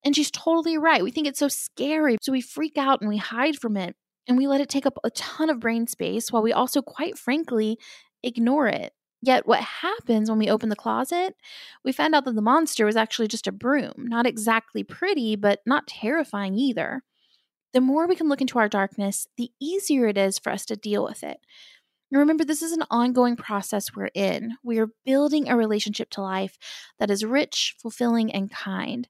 And 0.04 0.14
she's 0.14 0.30
totally 0.30 0.78
right. 0.78 1.02
We 1.02 1.10
think 1.10 1.26
it's 1.26 1.38
so 1.38 1.48
scary. 1.48 2.18
So 2.22 2.32
we 2.32 2.40
freak 2.40 2.78
out 2.78 3.00
and 3.00 3.08
we 3.08 3.16
hide 3.16 3.56
from 3.56 3.76
it 3.76 3.96
and 4.28 4.36
we 4.36 4.46
let 4.46 4.60
it 4.60 4.68
take 4.68 4.86
up 4.86 4.98
a 5.02 5.10
ton 5.10 5.50
of 5.50 5.60
brain 5.60 5.86
space 5.86 6.30
while 6.30 6.42
we 6.42 6.52
also, 6.52 6.82
quite 6.82 7.18
frankly, 7.18 7.78
ignore 8.26 8.68
it. 8.68 8.92
Yet, 9.22 9.46
what 9.46 9.60
happens 9.60 10.28
when 10.28 10.38
we 10.38 10.50
open 10.50 10.68
the 10.68 10.76
closet? 10.76 11.34
We 11.84 11.92
find 11.92 12.14
out 12.14 12.24
that 12.26 12.34
the 12.34 12.42
monster 12.42 12.84
was 12.84 12.96
actually 12.96 13.28
just 13.28 13.46
a 13.46 13.52
broom, 13.52 13.94
not 13.96 14.26
exactly 14.26 14.84
pretty, 14.84 15.36
but 15.36 15.60
not 15.66 15.86
terrifying 15.86 16.54
either. 16.54 17.02
The 17.72 17.80
more 17.80 18.06
we 18.06 18.16
can 18.16 18.28
look 18.28 18.40
into 18.40 18.58
our 18.58 18.68
darkness, 18.68 19.26
the 19.36 19.50
easier 19.60 20.06
it 20.06 20.18
is 20.18 20.38
for 20.38 20.50
us 20.50 20.64
to 20.66 20.76
deal 20.76 21.02
with 21.02 21.24
it. 21.24 21.38
And 22.10 22.20
remember, 22.20 22.44
this 22.44 22.62
is 22.62 22.72
an 22.72 22.84
ongoing 22.90 23.36
process 23.36 23.94
we're 23.94 24.10
in. 24.14 24.56
We 24.62 24.78
are 24.78 24.90
building 25.04 25.48
a 25.48 25.56
relationship 25.56 26.08
to 26.10 26.22
life 26.22 26.56
that 27.00 27.10
is 27.10 27.24
rich, 27.24 27.74
fulfilling, 27.80 28.32
and 28.32 28.50
kind. 28.50 29.08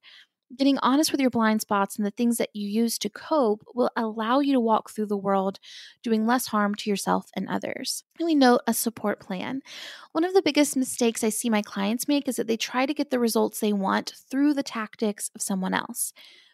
Getting 0.54 0.78
honest 0.78 1.10
with 1.10 1.20
your 1.20 1.30
blind 1.30 1.60
spots 1.60 1.96
and 1.96 2.06
the 2.06 2.12
things 2.12 2.38
that 2.38 2.54
you 2.54 2.68
use 2.68 2.98
to 2.98 3.10
cope 3.10 3.64
will 3.74 3.90
allow 3.96 4.38
you 4.38 4.52
to 4.52 4.60
walk 4.60 4.90
through 4.90 5.06
the 5.06 5.16
world 5.16 5.58
doing 6.04 6.24
less 6.24 6.46
harm 6.46 6.76
to 6.76 6.90
yourself 6.90 7.30
and 7.34 7.48
others. 7.48 8.04
And 8.20 8.26
we 8.26 8.36
note 8.36 8.60
a 8.66 8.72
support 8.72 9.18
plan. 9.18 9.60
One 10.12 10.22
of 10.22 10.34
the 10.34 10.42
biggest 10.42 10.76
mistakes 10.76 11.24
I 11.24 11.30
see 11.30 11.50
my 11.50 11.62
clients 11.62 12.06
make 12.06 12.28
is 12.28 12.36
that 12.36 12.46
they 12.46 12.56
try 12.56 12.86
to 12.86 12.94
get 12.94 13.10
the 13.10 13.18
results 13.18 13.58
they 13.58 13.72
want 13.72 14.14
through 14.30 14.54
the 14.54 14.62
tactics 14.62 15.32
of 15.34 15.42
someone 15.42 15.74
else. 15.74 16.12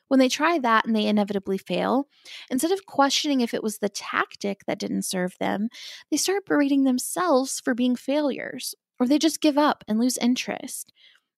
When 0.09 0.19
they 0.19 0.29
try 0.29 0.59
that 0.59 0.87
and 0.87 0.97
they 0.97 1.07
inevitably 1.07 1.59
fail, 1.59 2.09
instead 2.51 2.73
of 2.73 2.87
questioning 2.87 3.41
if 3.43 3.53
it 3.53 3.63
was 3.63 3.79
the 3.79 3.89
tactic 3.91 4.65
that 4.67 4.79
didn't 4.79 5.03
serve 5.05 5.37
them, 5.39 5.69
they 6.11 6.17
start 6.17 6.47
berating 6.47 6.85
themselves 6.85 7.61
for 7.61 7.75
being 7.75 7.97
failures, 7.97 8.75
or 8.99 9.07
they 9.07 9.19
just 9.19 9.41
give 9.41 9.59
up 9.59 9.85
and 9.87 9.99
lose 9.99 10.17
interest. 10.19 10.93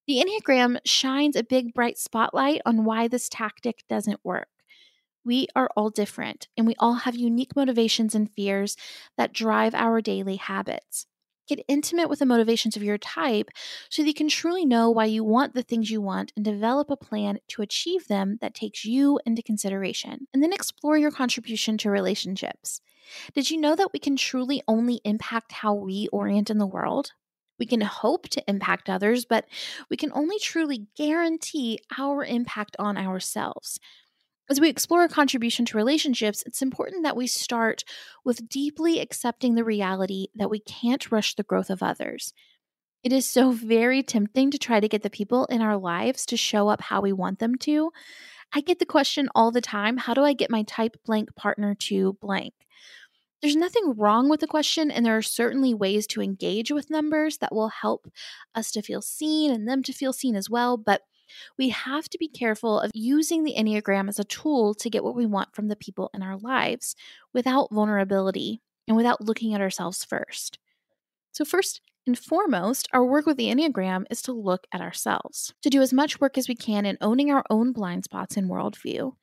The 0.07 0.23
Enneagram 0.23 0.77
shines 0.85 1.35
a 1.35 1.43
big 1.43 1.73
bright 1.73 1.97
spotlight 1.97 2.61
on 2.63 2.85
why 2.85 3.07
this 3.07 3.27
tactic 3.27 3.83
doesn't 3.89 4.19
work. 4.23 4.49
We 5.23 5.47
are 5.55 5.67
all 5.75 5.89
different, 5.89 6.47
and 6.55 6.67
we 6.67 6.75
all 6.77 6.93
have 6.93 7.15
unique 7.15 7.55
motivations 7.55 8.13
and 8.13 8.29
fears 8.29 8.77
that 9.17 9.33
drive 9.33 9.73
our 9.73 10.01
daily 10.01 10.35
habits. 10.35 11.07
Get 11.47 11.65
intimate 11.67 12.07
with 12.07 12.19
the 12.19 12.27
motivations 12.27 12.75
of 12.75 12.83
your 12.83 12.99
type 12.99 13.49
so 13.89 14.03
that 14.03 14.07
you 14.07 14.13
can 14.13 14.29
truly 14.29 14.63
know 14.63 14.91
why 14.91 15.05
you 15.05 15.23
want 15.23 15.55
the 15.55 15.63
things 15.63 15.89
you 15.89 16.01
want 16.01 16.31
and 16.35 16.45
develop 16.45 16.91
a 16.91 16.97
plan 16.97 17.39
to 17.49 17.63
achieve 17.63 18.07
them 18.07 18.37
that 18.41 18.53
takes 18.53 18.85
you 18.85 19.19
into 19.25 19.41
consideration. 19.41 20.27
And 20.35 20.43
then 20.43 20.53
explore 20.53 20.99
your 20.99 21.11
contribution 21.11 21.79
to 21.79 21.89
relationships. 21.89 22.79
Did 23.33 23.49
you 23.49 23.59
know 23.59 23.75
that 23.75 23.91
we 23.91 23.97
can 23.97 24.15
truly 24.15 24.61
only 24.67 25.01
impact 25.03 25.51
how 25.51 25.73
we 25.73 26.09
orient 26.11 26.51
in 26.51 26.59
the 26.59 26.67
world? 26.67 27.13
We 27.59 27.65
can 27.65 27.81
hope 27.81 28.29
to 28.29 28.43
impact 28.47 28.89
others, 28.89 29.25
but 29.25 29.45
we 29.89 29.97
can 29.97 30.11
only 30.13 30.39
truly 30.39 30.87
guarantee 30.95 31.79
our 31.97 32.23
impact 32.23 32.75
on 32.79 32.97
ourselves. 32.97 33.79
As 34.49 34.61
we 34.61 34.69
explore 34.69 35.03
a 35.03 35.09
contribution 35.09 35.65
to 35.65 35.77
relationships, 35.77 36.43
it's 36.45 36.61
important 36.61 37.03
that 37.03 37.17
we 37.17 37.25
start 37.25 37.83
with 38.23 38.47
deeply 38.47 38.99
accepting 38.99 39.55
the 39.55 39.63
reality 39.63 40.27
that 40.35 40.51
we 40.51 40.59
can't 40.59 41.11
rush 41.11 41.33
the 41.33 41.43
growth 41.43 41.71
of 41.71 41.81
others. 41.81 42.31
It 43.03 43.11
is 43.11 43.25
so 43.25 43.51
very 43.53 44.03
tempting 44.03 44.51
to 44.51 44.57
try 44.57 44.79
to 44.79 44.87
get 44.87 45.01
the 45.01 45.09
people 45.09 45.45
in 45.45 45.61
our 45.61 45.77
lives 45.77 46.25
to 46.27 46.37
show 46.37 46.69
up 46.69 46.81
how 46.81 47.01
we 47.01 47.11
want 47.13 47.39
them 47.39 47.55
to. 47.59 47.91
I 48.53 48.61
get 48.61 48.77
the 48.79 48.85
question 48.85 49.29
all 49.33 49.51
the 49.51 49.61
time 49.61 49.97
how 49.97 50.13
do 50.13 50.23
I 50.23 50.33
get 50.33 50.51
my 50.51 50.63
type 50.63 50.95
blank 51.05 51.35
partner 51.35 51.75
to 51.75 52.13
blank? 52.21 52.53
There's 53.41 53.55
nothing 53.55 53.93
wrong 53.95 54.29
with 54.29 54.39
the 54.39 54.47
question, 54.47 54.89
and 54.89 55.05
there 55.05 55.17
are 55.17 55.21
certainly 55.21 55.73
ways 55.73 56.07
to 56.07 56.21
engage 56.21 56.71
with 56.71 56.89
numbers 56.89 57.37
that 57.37 57.53
will 57.53 57.69
help 57.69 58.07
us 58.55 58.71
to 58.71 58.81
feel 58.81 59.01
seen 59.01 59.51
and 59.51 59.67
them 59.67 59.83
to 59.83 59.93
feel 59.93 60.13
seen 60.13 60.35
as 60.35 60.49
well. 60.49 60.77
But 60.77 61.01
we 61.57 61.69
have 61.69 62.09
to 62.09 62.17
be 62.17 62.27
careful 62.27 62.79
of 62.79 62.91
using 62.93 63.43
the 63.43 63.55
Enneagram 63.57 64.09
as 64.09 64.19
a 64.19 64.23
tool 64.23 64.73
to 64.75 64.89
get 64.89 65.03
what 65.03 65.15
we 65.15 65.25
want 65.25 65.55
from 65.55 65.67
the 65.67 65.75
people 65.75 66.09
in 66.13 66.21
our 66.21 66.37
lives 66.37 66.95
without 67.33 67.69
vulnerability 67.71 68.61
and 68.87 68.95
without 68.95 69.21
looking 69.21 69.53
at 69.53 69.61
ourselves 69.61 70.03
first. 70.03 70.59
So, 71.31 71.43
first 71.43 71.81
and 72.07 72.17
foremost, 72.17 72.87
our 72.93 73.03
work 73.03 73.25
with 73.25 73.37
the 73.37 73.49
Enneagram 73.49 74.05
is 74.09 74.21
to 74.23 74.31
look 74.31 74.67
at 74.71 74.81
ourselves, 74.81 75.53
to 75.63 75.69
do 75.69 75.81
as 75.81 75.91
much 75.91 76.21
work 76.21 76.37
as 76.37 76.47
we 76.47 76.55
can 76.55 76.85
in 76.85 76.97
owning 77.01 77.31
our 77.31 77.43
own 77.49 77.73
blind 77.73 78.03
spots 78.03 78.37
and 78.37 78.49
worldview. 78.49 79.13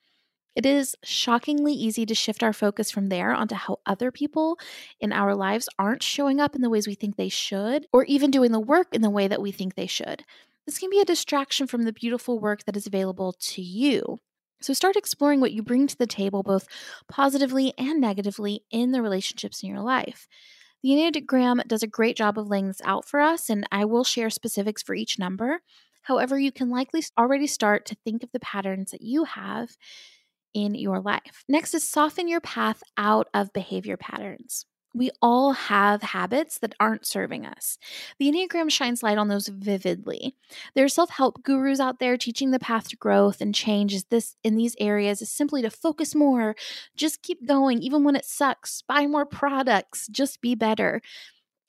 It 0.54 0.66
is 0.66 0.94
shockingly 1.02 1.72
easy 1.72 2.04
to 2.04 2.14
shift 2.14 2.42
our 2.42 2.52
focus 2.52 2.90
from 2.90 3.08
there 3.08 3.32
onto 3.32 3.54
how 3.54 3.78
other 3.86 4.10
people 4.10 4.58
in 5.00 5.12
our 5.12 5.34
lives 5.34 5.68
aren't 5.78 6.02
showing 6.02 6.40
up 6.40 6.54
in 6.54 6.60
the 6.60 6.68
ways 6.68 6.86
we 6.86 6.94
think 6.94 7.16
they 7.16 7.30
should, 7.30 7.86
or 7.92 8.04
even 8.04 8.30
doing 8.30 8.52
the 8.52 8.60
work 8.60 8.88
in 8.92 9.00
the 9.00 9.10
way 9.10 9.28
that 9.28 9.40
we 9.40 9.50
think 9.50 9.74
they 9.74 9.86
should. 9.86 10.24
This 10.66 10.78
can 10.78 10.90
be 10.90 11.00
a 11.00 11.06
distraction 11.06 11.66
from 11.66 11.84
the 11.84 11.92
beautiful 11.92 12.38
work 12.38 12.64
that 12.64 12.76
is 12.76 12.86
available 12.86 13.32
to 13.32 13.62
you. 13.62 14.18
So 14.60 14.72
start 14.72 14.94
exploring 14.94 15.40
what 15.40 15.52
you 15.52 15.62
bring 15.62 15.86
to 15.86 15.96
the 15.96 16.06
table, 16.06 16.42
both 16.42 16.68
positively 17.08 17.72
and 17.78 18.00
negatively, 18.00 18.62
in 18.70 18.92
the 18.92 19.02
relationships 19.02 19.62
in 19.62 19.68
your 19.68 19.80
life. 19.80 20.28
The 20.82 20.90
Enneagram 20.90 21.66
does 21.66 21.82
a 21.82 21.88
great 21.88 22.16
job 22.16 22.38
of 22.38 22.48
laying 22.48 22.68
this 22.68 22.82
out 22.84 23.06
for 23.08 23.20
us, 23.20 23.48
and 23.48 23.66
I 23.72 23.84
will 23.86 24.04
share 24.04 24.30
specifics 24.30 24.82
for 24.82 24.94
each 24.94 25.18
number. 25.18 25.62
However, 26.02 26.38
you 26.38 26.52
can 26.52 26.70
likely 26.70 27.02
already 27.18 27.46
start 27.46 27.86
to 27.86 27.96
think 28.04 28.22
of 28.22 28.30
the 28.32 28.40
patterns 28.40 28.90
that 28.90 29.02
you 29.02 29.24
have 29.24 29.76
in 30.54 30.74
your 30.74 31.00
life. 31.00 31.44
Next 31.48 31.74
is 31.74 31.88
soften 31.88 32.28
your 32.28 32.40
path 32.40 32.82
out 32.96 33.28
of 33.34 33.52
behavior 33.52 33.96
patterns. 33.96 34.66
We 34.94 35.10
all 35.22 35.52
have 35.52 36.02
habits 36.02 36.58
that 36.58 36.74
aren't 36.78 37.06
serving 37.06 37.46
us. 37.46 37.78
The 38.18 38.30
Enneagram 38.30 38.70
shines 38.70 39.02
light 39.02 39.16
on 39.16 39.28
those 39.28 39.48
vividly. 39.48 40.36
There 40.74 40.84
are 40.84 40.88
self-help 40.88 41.42
gurus 41.42 41.80
out 41.80 41.98
there 41.98 42.18
teaching 42.18 42.50
the 42.50 42.58
path 42.58 42.88
to 42.88 42.96
growth 42.96 43.40
and 43.40 43.54
change 43.54 43.94
is 43.94 44.04
this 44.04 44.36
in 44.44 44.56
these 44.56 44.76
areas 44.78 45.22
is 45.22 45.30
simply 45.30 45.62
to 45.62 45.70
focus 45.70 46.14
more, 46.14 46.54
just 46.94 47.22
keep 47.22 47.46
going 47.46 47.78
even 47.78 48.04
when 48.04 48.16
it 48.16 48.26
sucks, 48.26 48.82
buy 48.82 49.06
more 49.06 49.24
products, 49.24 50.08
just 50.08 50.42
be 50.42 50.54
better. 50.54 51.00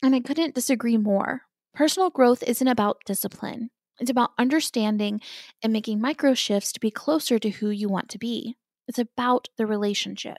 And 0.02 0.14
I 0.14 0.20
couldn't 0.20 0.56
disagree 0.56 0.98
more. 0.98 1.44
Personal 1.74 2.10
growth 2.10 2.44
isn't 2.44 2.68
about 2.68 3.04
discipline. 3.06 3.70
It's 4.00 4.12
about 4.12 4.32
understanding 4.38 5.22
and 5.64 5.72
making 5.72 6.02
micro 6.02 6.34
shifts 6.34 6.74
to 6.74 6.80
be 6.80 6.92
closer 6.92 7.40
to 7.40 7.50
who 7.50 7.70
you 7.70 7.88
want 7.88 8.10
to 8.10 8.18
be. 8.18 8.58
It's 8.88 9.00
about 9.00 9.50
the 9.58 9.66
relationship. 9.66 10.38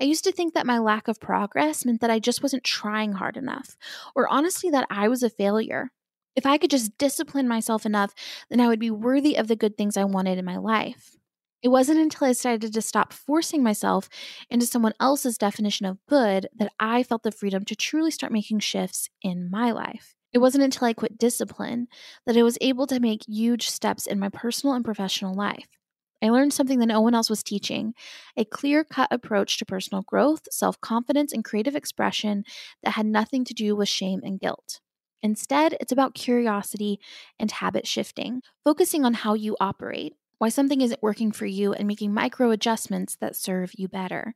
I 0.00 0.04
used 0.04 0.24
to 0.24 0.32
think 0.32 0.54
that 0.54 0.66
my 0.66 0.78
lack 0.78 1.08
of 1.08 1.20
progress 1.20 1.84
meant 1.84 2.00
that 2.00 2.10
I 2.10 2.18
just 2.18 2.42
wasn't 2.42 2.64
trying 2.64 3.12
hard 3.12 3.36
enough, 3.36 3.76
or 4.14 4.28
honestly, 4.28 4.70
that 4.70 4.86
I 4.90 5.08
was 5.08 5.22
a 5.22 5.30
failure. 5.30 5.90
If 6.36 6.46
I 6.46 6.58
could 6.58 6.70
just 6.70 6.96
discipline 6.98 7.48
myself 7.48 7.84
enough, 7.84 8.14
then 8.48 8.60
I 8.60 8.68
would 8.68 8.78
be 8.78 8.90
worthy 8.90 9.36
of 9.36 9.48
the 9.48 9.56
good 9.56 9.76
things 9.76 9.96
I 9.96 10.04
wanted 10.04 10.38
in 10.38 10.44
my 10.44 10.56
life. 10.56 11.16
It 11.60 11.68
wasn't 11.68 11.98
until 11.98 12.26
I 12.26 12.30
decided 12.30 12.72
to 12.72 12.82
stop 12.82 13.12
forcing 13.12 13.64
myself 13.64 14.08
into 14.48 14.64
someone 14.64 14.92
else's 15.00 15.36
definition 15.36 15.86
of 15.86 15.98
good 16.08 16.48
that 16.56 16.72
I 16.78 17.02
felt 17.02 17.24
the 17.24 17.32
freedom 17.32 17.64
to 17.64 17.74
truly 17.74 18.12
start 18.12 18.32
making 18.32 18.60
shifts 18.60 19.08
in 19.22 19.50
my 19.50 19.72
life. 19.72 20.14
It 20.32 20.38
wasn't 20.38 20.62
until 20.62 20.86
I 20.86 20.92
quit 20.92 21.18
discipline 21.18 21.88
that 22.26 22.36
I 22.36 22.42
was 22.44 22.58
able 22.60 22.86
to 22.86 23.00
make 23.00 23.26
huge 23.26 23.68
steps 23.68 24.06
in 24.06 24.20
my 24.20 24.28
personal 24.28 24.74
and 24.74 24.84
professional 24.84 25.34
life. 25.34 25.77
I 26.22 26.30
learned 26.30 26.52
something 26.52 26.78
that 26.80 26.86
no 26.86 27.00
one 27.00 27.14
else 27.14 27.30
was 27.30 27.42
teaching 27.42 27.94
a 28.36 28.44
clear 28.44 28.84
cut 28.84 29.08
approach 29.12 29.58
to 29.58 29.64
personal 29.66 30.02
growth, 30.02 30.42
self 30.50 30.80
confidence, 30.80 31.32
and 31.32 31.44
creative 31.44 31.76
expression 31.76 32.44
that 32.82 32.92
had 32.92 33.06
nothing 33.06 33.44
to 33.44 33.54
do 33.54 33.76
with 33.76 33.88
shame 33.88 34.20
and 34.24 34.40
guilt. 34.40 34.80
Instead, 35.22 35.76
it's 35.80 35.92
about 35.92 36.14
curiosity 36.14 37.00
and 37.38 37.50
habit 37.50 37.86
shifting, 37.86 38.42
focusing 38.64 39.04
on 39.04 39.14
how 39.14 39.34
you 39.34 39.56
operate, 39.60 40.14
why 40.38 40.48
something 40.48 40.80
isn't 40.80 41.02
working 41.02 41.32
for 41.32 41.46
you, 41.46 41.72
and 41.72 41.88
making 41.88 42.14
micro 42.14 42.50
adjustments 42.50 43.16
that 43.16 43.36
serve 43.36 43.72
you 43.76 43.88
better. 43.88 44.34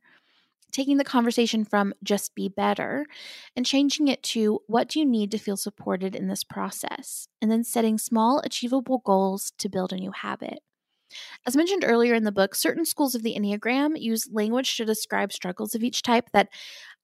Taking 0.71 0.97
the 0.97 1.03
conversation 1.05 1.65
from 1.65 1.93
just 2.03 2.35
be 2.35 2.49
better 2.49 3.05
and 3.55 3.65
changing 3.65 4.07
it 4.07 4.23
to 4.23 4.61
what 4.67 4.89
do 4.89 4.99
you 4.99 5.05
need 5.05 5.31
to 5.31 5.37
feel 5.37 5.57
supported 5.57 6.15
in 6.15 6.27
this 6.27 6.43
process, 6.43 7.27
and 7.41 7.51
then 7.51 7.63
setting 7.63 7.97
small, 7.97 8.39
achievable 8.39 8.99
goals 9.05 9.51
to 9.59 9.69
build 9.69 9.93
a 9.93 9.97
new 9.97 10.11
habit. 10.11 10.59
As 11.45 11.55
mentioned 11.55 11.83
earlier 11.85 12.13
in 12.13 12.23
the 12.23 12.31
book, 12.31 12.55
certain 12.55 12.85
schools 12.85 13.15
of 13.15 13.23
the 13.23 13.35
Enneagram 13.35 13.99
use 13.99 14.29
language 14.31 14.77
to 14.77 14.85
describe 14.85 15.33
struggles 15.33 15.75
of 15.75 15.83
each 15.83 16.01
type 16.01 16.29
that 16.33 16.49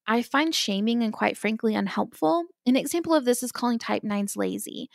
I 0.06 0.22
find 0.22 0.54
shaming 0.54 1.02
and 1.02 1.12
quite 1.12 1.36
frankly 1.36 1.74
unhelpful. 1.74 2.46
An 2.66 2.76
example 2.76 3.14
of 3.14 3.24
this 3.24 3.42
is 3.42 3.52
calling 3.52 3.78
type 3.78 4.02
9s 4.02 4.36
lazy. 4.36 4.88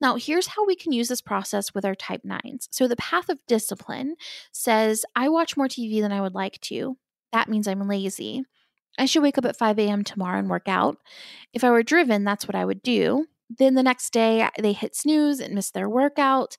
Now, 0.00 0.16
here's 0.16 0.48
how 0.48 0.64
we 0.64 0.76
can 0.76 0.92
use 0.92 1.08
this 1.08 1.20
process 1.20 1.74
with 1.74 1.84
our 1.84 1.94
type 1.94 2.22
9s. 2.24 2.68
So, 2.70 2.88
the 2.88 2.96
path 2.96 3.28
of 3.28 3.44
discipline 3.46 4.16
says, 4.52 5.04
I 5.14 5.28
watch 5.28 5.56
more 5.56 5.68
TV 5.68 6.00
than 6.00 6.12
I 6.12 6.20
would 6.20 6.34
like 6.34 6.60
to. 6.62 6.96
That 7.32 7.48
means 7.48 7.68
I'm 7.68 7.86
lazy. 7.86 8.44
I 8.98 9.04
should 9.04 9.22
wake 9.22 9.38
up 9.38 9.44
at 9.44 9.58
5 9.58 9.78
a.m. 9.78 10.04
tomorrow 10.04 10.38
and 10.38 10.48
work 10.48 10.68
out. 10.68 10.96
If 11.52 11.64
I 11.64 11.70
were 11.70 11.82
driven, 11.82 12.24
that's 12.24 12.46
what 12.48 12.54
I 12.54 12.64
would 12.64 12.82
do. 12.82 13.26
Then 13.50 13.74
the 13.74 13.82
next 13.82 14.12
day, 14.12 14.48
they 14.58 14.72
hit 14.72 14.94
snooze 14.94 15.40
and 15.40 15.54
miss 15.54 15.70
their 15.70 15.88
workout 15.88 16.56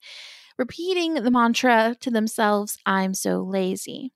repeating 0.57 1.15
the 1.15 1.31
mantra 1.31 1.95
to 1.99 2.11
themselves, 2.11 2.77
I'm 2.85 3.13
so 3.13 3.41
lazy. 3.41 4.11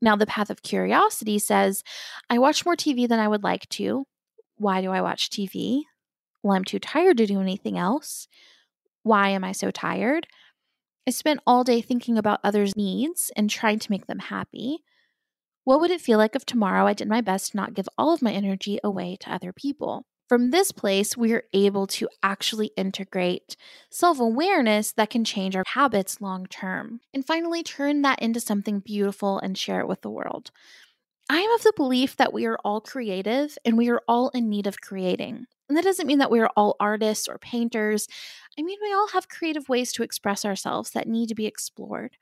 Now, 0.00 0.16
the 0.16 0.26
path 0.26 0.50
of 0.50 0.62
curiosity 0.62 1.38
says, 1.38 1.84
I 2.28 2.38
watch 2.38 2.64
more 2.64 2.76
TV 2.76 3.08
than 3.08 3.20
I 3.20 3.28
would 3.28 3.44
like 3.44 3.68
to. 3.70 4.04
Why 4.56 4.80
do 4.80 4.90
I 4.90 5.00
watch 5.00 5.30
TV? 5.30 5.82
Well, 6.42 6.56
I'm 6.56 6.64
too 6.64 6.80
tired 6.80 7.18
to 7.18 7.26
do 7.26 7.40
anything 7.40 7.78
else. 7.78 8.26
Why 9.04 9.28
am 9.28 9.44
I 9.44 9.52
so 9.52 9.70
tired? 9.70 10.26
I 11.06 11.10
spent 11.10 11.40
all 11.46 11.64
day 11.64 11.80
thinking 11.80 12.18
about 12.18 12.40
others' 12.44 12.76
needs 12.76 13.30
and 13.36 13.48
trying 13.48 13.78
to 13.80 13.90
make 13.90 14.06
them 14.06 14.18
happy. 14.18 14.78
What 15.64 15.80
would 15.80 15.90
it 15.90 16.00
feel 16.00 16.18
like 16.18 16.34
if 16.34 16.44
tomorrow 16.44 16.86
I 16.86 16.92
did 16.92 17.08
my 17.08 17.20
best 17.20 17.52
to 17.52 17.56
not 17.56 17.74
give 17.74 17.88
all 17.96 18.12
of 18.12 18.22
my 18.22 18.32
energy 18.32 18.78
away 18.82 19.16
to 19.20 19.32
other 19.32 19.52
people? 19.52 20.04
From 20.32 20.48
this 20.48 20.72
place, 20.72 21.14
we 21.14 21.34
are 21.34 21.44
able 21.52 21.86
to 21.88 22.08
actually 22.22 22.70
integrate 22.74 23.54
self 23.90 24.18
awareness 24.18 24.90
that 24.92 25.10
can 25.10 25.26
change 25.26 25.54
our 25.54 25.62
habits 25.66 26.22
long 26.22 26.46
term. 26.46 27.00
And 27.12 27.22
finally, 27.22 27.62
turn 27.62 28.00
that 28.00 28.22
into 28.22 28.40
something 28.40 28.80
beautiful 28.80 29.38
and 29.38 29.58
share 29.58 29.80
it 29.80 29.88
with 29.88 30.00
the 30.00 30.08
world. 30.08 30.50
I 31.28 31.40
am 31.40 31.50
of 31.50 31.64
the 31.64 31.74
belief 31.76 32.16
that 32.16 32.32
we 32.32 32.46
are 32.46 32.56
all 32.64 32.80
creative 32.80 33.58
and 33.66 33.76
we 33.76 33.90
are 33.90 34.00
all 34.08 34.30
in 34.30 34.48
need 34.48 34.66
of 34.66 34.80
creating. 34.80 35.44
And 35.68 35.76
that 35.76 35.84
doesn't 35.84 36.06
mean 36.06 36.16
that 36.20 36.30
we 36.30 36.40
are 36.40 36.50
all 36.56 36.76
artists 36.80 37.28
or 37.28 37.36
painters. 37.36 38.08
I 38.58 38.62
mean, 38.62 38.78
we 38.80 38.90
all 38.90 39.08
have 39.08 39.28
creative 39.28 39.68
ways 39.68 39.92
to 39.92 40.02
express 40.02 40.46
ourselves 40.46 40.92
that 40.92 41.06
need 41.06 41.28
to 41.28 41.34
be 41.34 41.44
explored. 41.44 42.16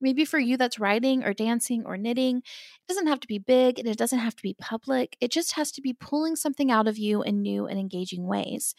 Maybe 0.00 0.24
for 0.24 0.38
you, 0.38 0.56
that's 0.56 0.78
writing 0.78 1.24
or 1.24 1.32
dancing 1.32 1.84
or 1.86 1.96
knitting. 1.96 2.38
It 2.38 2.88
doesn't 2.88 3.06
have 3.06 3.20
to 3.20 3.28
be 3.28 3.38
big 3.38 3.78
and 3.78 3.88
it 3.88 3.96
doesn't 3.96 4.18
have 4.18 4.36
to 4.36 4.42
be 4.42 4.54
public. 4.60 5.16
It 5.20 5.30
just 5.30 5.52
has 5.52 5.72
to 5.72 5.80
be 5.80 5.94
pulling 5.94 6.36
something 6.36 6.70
out 6.70 6.88
of 6.88 6.98
you 6.98 7.22
in 7.22 7.42
new 7.42 7.66
and 7.66 7.78
engaging 7.78 8.26
ways. 8.26 8.74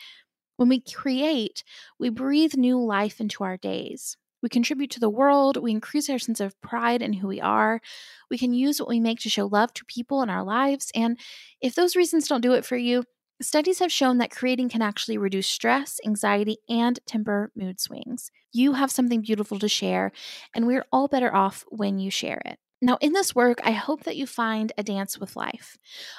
When 0.58 0.69
we 0.69 0.82
create, 0.82 1.63
we 1.99 2.10
breathe 2.10 2.56
new 2.56 2.84
life 2.84 3.19
into 3.19 3.43
our 3.43 3.58
days. 3.58 4.17
We 4.43 4.49
contribute 4.49 4.91
to 4.91 4.99
the 4.99 5.10
world. 5.10 5.58
We 5.58 5.71
increase 5.71 6.10
our 6.10 6.19
sense 6.19 6.39
of 6.39 6.60
pride 6.62 7.01
in 7.01 7.13
who 7.13 7.27
we 7.27 7.41
are. 7.41 7.82
We 8.30 8.38
can 8.38 8.53
use 8.53 8.80
what 8.80 8.89
we 8.89 8.99
make 8.99 9.19
to 9.21 9.30
show 9.30 9.47
love 9.47 9.73
to 9.73 9.86
people 9.86 10.21
in 10.21 10.30
our 10.30 10.43
lives. 10.43 10.91
And 10.93 11.19
if 11.62 11.73
those 11.73 11.95
reasons 11.95 12.27
don't 12.27 12.41
do 12.41 12.53
it 12.53 12.65
for 12.65 12.77
you, 12.77 13.03
Studies 13.39 13.77
have 13.77 13.91
shown 13.91 14.17
that 14.17 14.32
creating 14.32 14.67
can 14.67 14.82
actually 14.82 15.19
reduce 15.19 15.45
stress, 15.45 15.99
anxiety, 16.03 16.58
and 16.67 16.99
temper 17.06 17.51
mood 17.56 17.80
swings. 17.80 18.32
You 18.57 18.73
have 18.73 18.89
something 18.89 19.21
beautiful 19.21 19.59
to 19.59 19.69
share, 19.69 20.11
and 20.51 20.65
we're 20.65 20.87
all 20.91 21.07
better 21.07 21.31
off 21.31 21.63
when 21.69 21.99
you 21.99 22.09
share 22.09 22.41
it. 22.43 22.57
Now, 22.81 22.97
in 23.01 23.13
this 23.13 23.35
work, 23.35 23.59
I 23.63 23.69
hope 23.69 24.03
that 24.05 24.17
you 24.17 24.25
find 24.25 24.71
a 24.75 24.81
dance 24.81 25.19
with 25.19 25.35
life, 25.35 25.77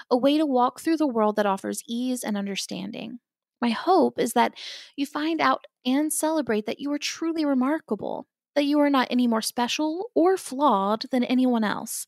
a 0.08 0.16
way 0.16 0.38
to 0.38 0.46
walk 0.46 0.78
through 0.78 0.98
the 0.98 1.06
world 1.08 1.34
that 1.34 1.46
offers 1.46 1.82
ease 1.88 2.22
and 2.22 2.36
understanding. 2.36 3.18
My 3.60 3.70
hope 3.70 4.20
is 4.20 4.34
that 4.34 4.54
you 4.94 5.04
find 5.04 5.40
out 5.40 5.64
and 5.84 6.12
celebrate 6.12 6.66
that 6.66 6.78
you 6.78 6.92
are 6.92 6.98
truly 6.98 7.44
remarkable, 7.44 8.28
that 8.54 8.66
you 8.66 8.78
are 8.78 8.90
not 8.90 9.08
any 9.10 9.26
more 9.26 9.42
special 9.42 10.10
or 10.14 10.36
flawed 10.36 11.06
than 11.10 11.24
anyone 11.24 11.64
else, 11.64 12.06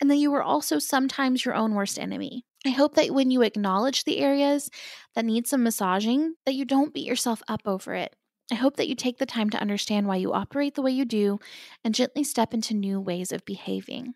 and 0.00 0.10
that 0.10 0.16
you 0.16 0.32
are 0.32 0.42
also 0.42 0.78
sometimes 0.78 1.44
your 1.44 1.54
own 1.54 1.74
worst 1.74 1.98
enemy. 1.98 2.46
I 2.64 2.70
hope 2.70 2.94
that 2.94 3.10
when 3.10 3.30
you 3.30 3.42
acknowledge 3.42 4.04
the 4.04 4.20
areas 4.20 4.70
that 5.14 5.26
need 5.26 5.46
some 5.46 5.62
massaging, 5.62 6.36
that 6.46 6.54
you 6.54 6.64
don't 6.64 6.94
beat 6.94 7.06
yourself 7.06 7.42
up 7.46 7.60
over 7.66 7.94
it. 7.94 8.16
I 8.50 8.54
hope 8.54 8.76
that 8.76 8.88
you 8.88 8.94
take 8.94 9.18
the 9.18 9.26
time 9.26 9.50
to 9.50 9.60
understand 9.60 10.06
why 10.06 10.16
you 10.16 10.32
operate 10.32 10.74
the 10.74 10.82
way 10.82 10.92
you 10.92 11.04
do 11.04 11.40
and 11.82 11.94
gently 11.94 12.22
step 12.22 12.54
into 12.54 12.74
new 12.74 13.00
ways 13.00 13.32
of 13.32 13.44
behaving. 13.44 14.14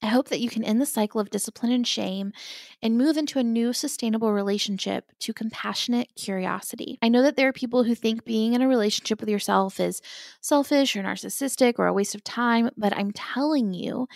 I 0.00 0.06
hope 0.06 0.28
that 0.28 0.40
you 0.40 0.48
can 0.48 0.62
end 0.62 0.80
the 0.80 0.86
cycle 0.86 1.20
of 1.20 1.30
discipline 1.30 1.72
and 1.72 1.86
shame 1.86 2.32
and 2.80 2.96
move 2.96 3.16
into 3.16 3.40
a 3.40 3.42
new 3.42 3.72
sustainable 3.72 4.32
relationship 4.32 5.10
to 5.20 5.32
compassionate 5.32 6.14
curiosity. 6.14 6.98
I 7.02 7.08
know 7.08 7.22
that 7.22 7.36
there 7.36 7.48
are 7.48 7.52
people 7.52 7.82
who 7.82 7.96
think 7.96 8.24
being 8.24 8.54
in 8.54 8.62
a 8.62 8.68
relationship 8.68 9.20
with 9.20 9.28
yourself 9.28 9.80
is 9.80 10.00
selfish 10.40 10.94
or 10.94 11.02
narcissistic 11.02 11.74
or 11.78 11.88
a 11.88 11.92
waste 11.92 12.14
of 12.14 12.22
time, 12.22 12.70
but 12.76 12.96
I'm 12.96 13.10
telling 13.10 13.74
you, 13.74 14.06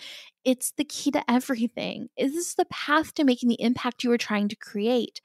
it's 0.45 0.71
the 0.71 0.85
key 0.85 1.11
to 1.11 1.29
everything. 1.29 2.09
Is 2.17 2.33
this 2.33 2.47
is 2.47 2.55
the 2.55 2.65
path 2.65 3.13
to 3.15 3.25
making 3.25 3.49
the 3.49 3.61
impact 3.61 4.05
you 4.05 4.11
are 4.13 4.17
trying 4.17 4.47
to 4.49 4.55
create. 4.55 5.21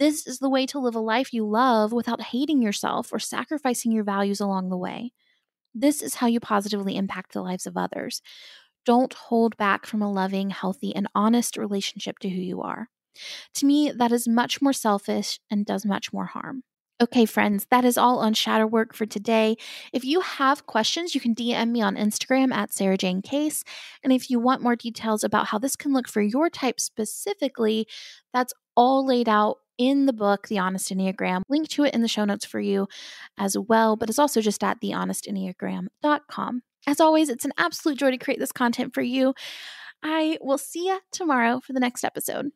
This 0.00 0.26
is 0.26 0.38
the 0.38 0.48
way 0.48 0.64
to 0.64 0.78
live 0.78 0.94
a 0.94 1.00
life 1.00 1.34
you 1.34 1.46
love 1.46 1.92
without 1.92 2.22
hating 2.22 2.62
yourself 2.62 3.12
or 3.12 3.18
sacrificing 3.18 3.92
your 3.92 4.02
values 4.02 4.40
along 4.40 4.70
the 4.70 4.78
way. 4.78 5.12
This 5.74 6.00
is 6.00 6.14
how 6.14 6.26
you 6.26 6.40
positively 6.40 6.96
impact 6.96 7.34
the 7.34 7.42
lives 7.42 7.66
of 7.66 7.76
others. 7.76 8.22
Don't 8.86 9.12
hold 9.12 9.58
back 9.58 9.84
from 9.84 10.00
a 10.00 10.10
loving, 10.10 10.48
healthy, 10.48 10.96
and 10.96 11.06
honest 11.14 11.58
relationship 11.58 12.18
to 12.20 12.30
who 12.30 12.40
you 12.40 12.62
are. 12.62 12.88
To 13.56 13.66
me, 13.66 13.90
that 13.90 14.10
is 14.10 14.26
much 14.26 14.62
more 14.62 14.72
selfish 14.72 15.38
and 15.50 15.66
does 15.66 15.84
much 15.84 16.14
more 16.14 16.24
harm. 16.24 16.62
Okay, 17.02 17.26
friends, 17.26 17.66
that 17.70 17.84
is 17.84 17.98
all 17.98 18.20
on 18.20 18.32
shadow 18.32 18.66
work 18.66 18.94
for 18.94 19.04
today. 19.04 19.56
If 19.92 20.04
you 20.04 20.20
have 20.20 20.66
questions, 20.66 21.14
you 21.14 21.20
can 21.20 21.34
DM 21.34 21.70
me 21.70 21.82
on 21.82 21.96
Instagram 21.96 22.54
at 22.54 22.70
Sarajane 22.70 23.22
Case. 23.22 23.64
And 24.02 24.14
if 24.14 24.30
you 24.30 24.40
want 24.40 24.62
more 24.62 24.76
details 24.76 25.24
about 25.24 25.48
how 25.48 25.58
this 25.58 25.76
can 25.76 25.92
look 25.92 26.08
for 26.08 26.22
your 26.22 26.48
type 26.48 26.80
specifically, 26.80 27.86
that's 28.32 28.54
all 28.76 29.06
laid 29.06 29.28
out 29.28 29.58
in 29.80 30.04
the 30.04 30.12
book, 30.12 30.46
The 30.48 30.58
Honest 30.58 30.90
Enneagram. 30.90 31.40
Link 31.48 31.66
to 31.70 31.84
it 31.84 31.94
in 31.94 32.02
the 32.02 32.08
show 32.08 32.26
notes 32.26 32.44
for 32.44 32.60
you 32.60 32.86
as 33.38 33.56
well, 33.56 33.96
but 33.96 34.10
it's 34.10 34.18
also 34.18 34.42
just 34.42 34.62
at 34.62 34.78
thehonestenneagram.com. 34.82 36.62
As 36.86 37.00
always, 37.00 37.30
it's 37.30 37.46
an 37.46 37.52
absolute 37.56 37.98
joy 37.98 38.10
to 38.10 38.18
create 38.18 38.38
this 38.38 38.52
content 38.52 38.92
for 38.92 39.00
you. 39.00 39.34
I 40.02 40.36
will 40.42 40.58
see 40.58 40.88
you 40.88 41.00
tomorrow 41.12 41.60
for 41.60 41.72
the 41.72 41.80
next 41.80 42.04
episode. 42.04 42.50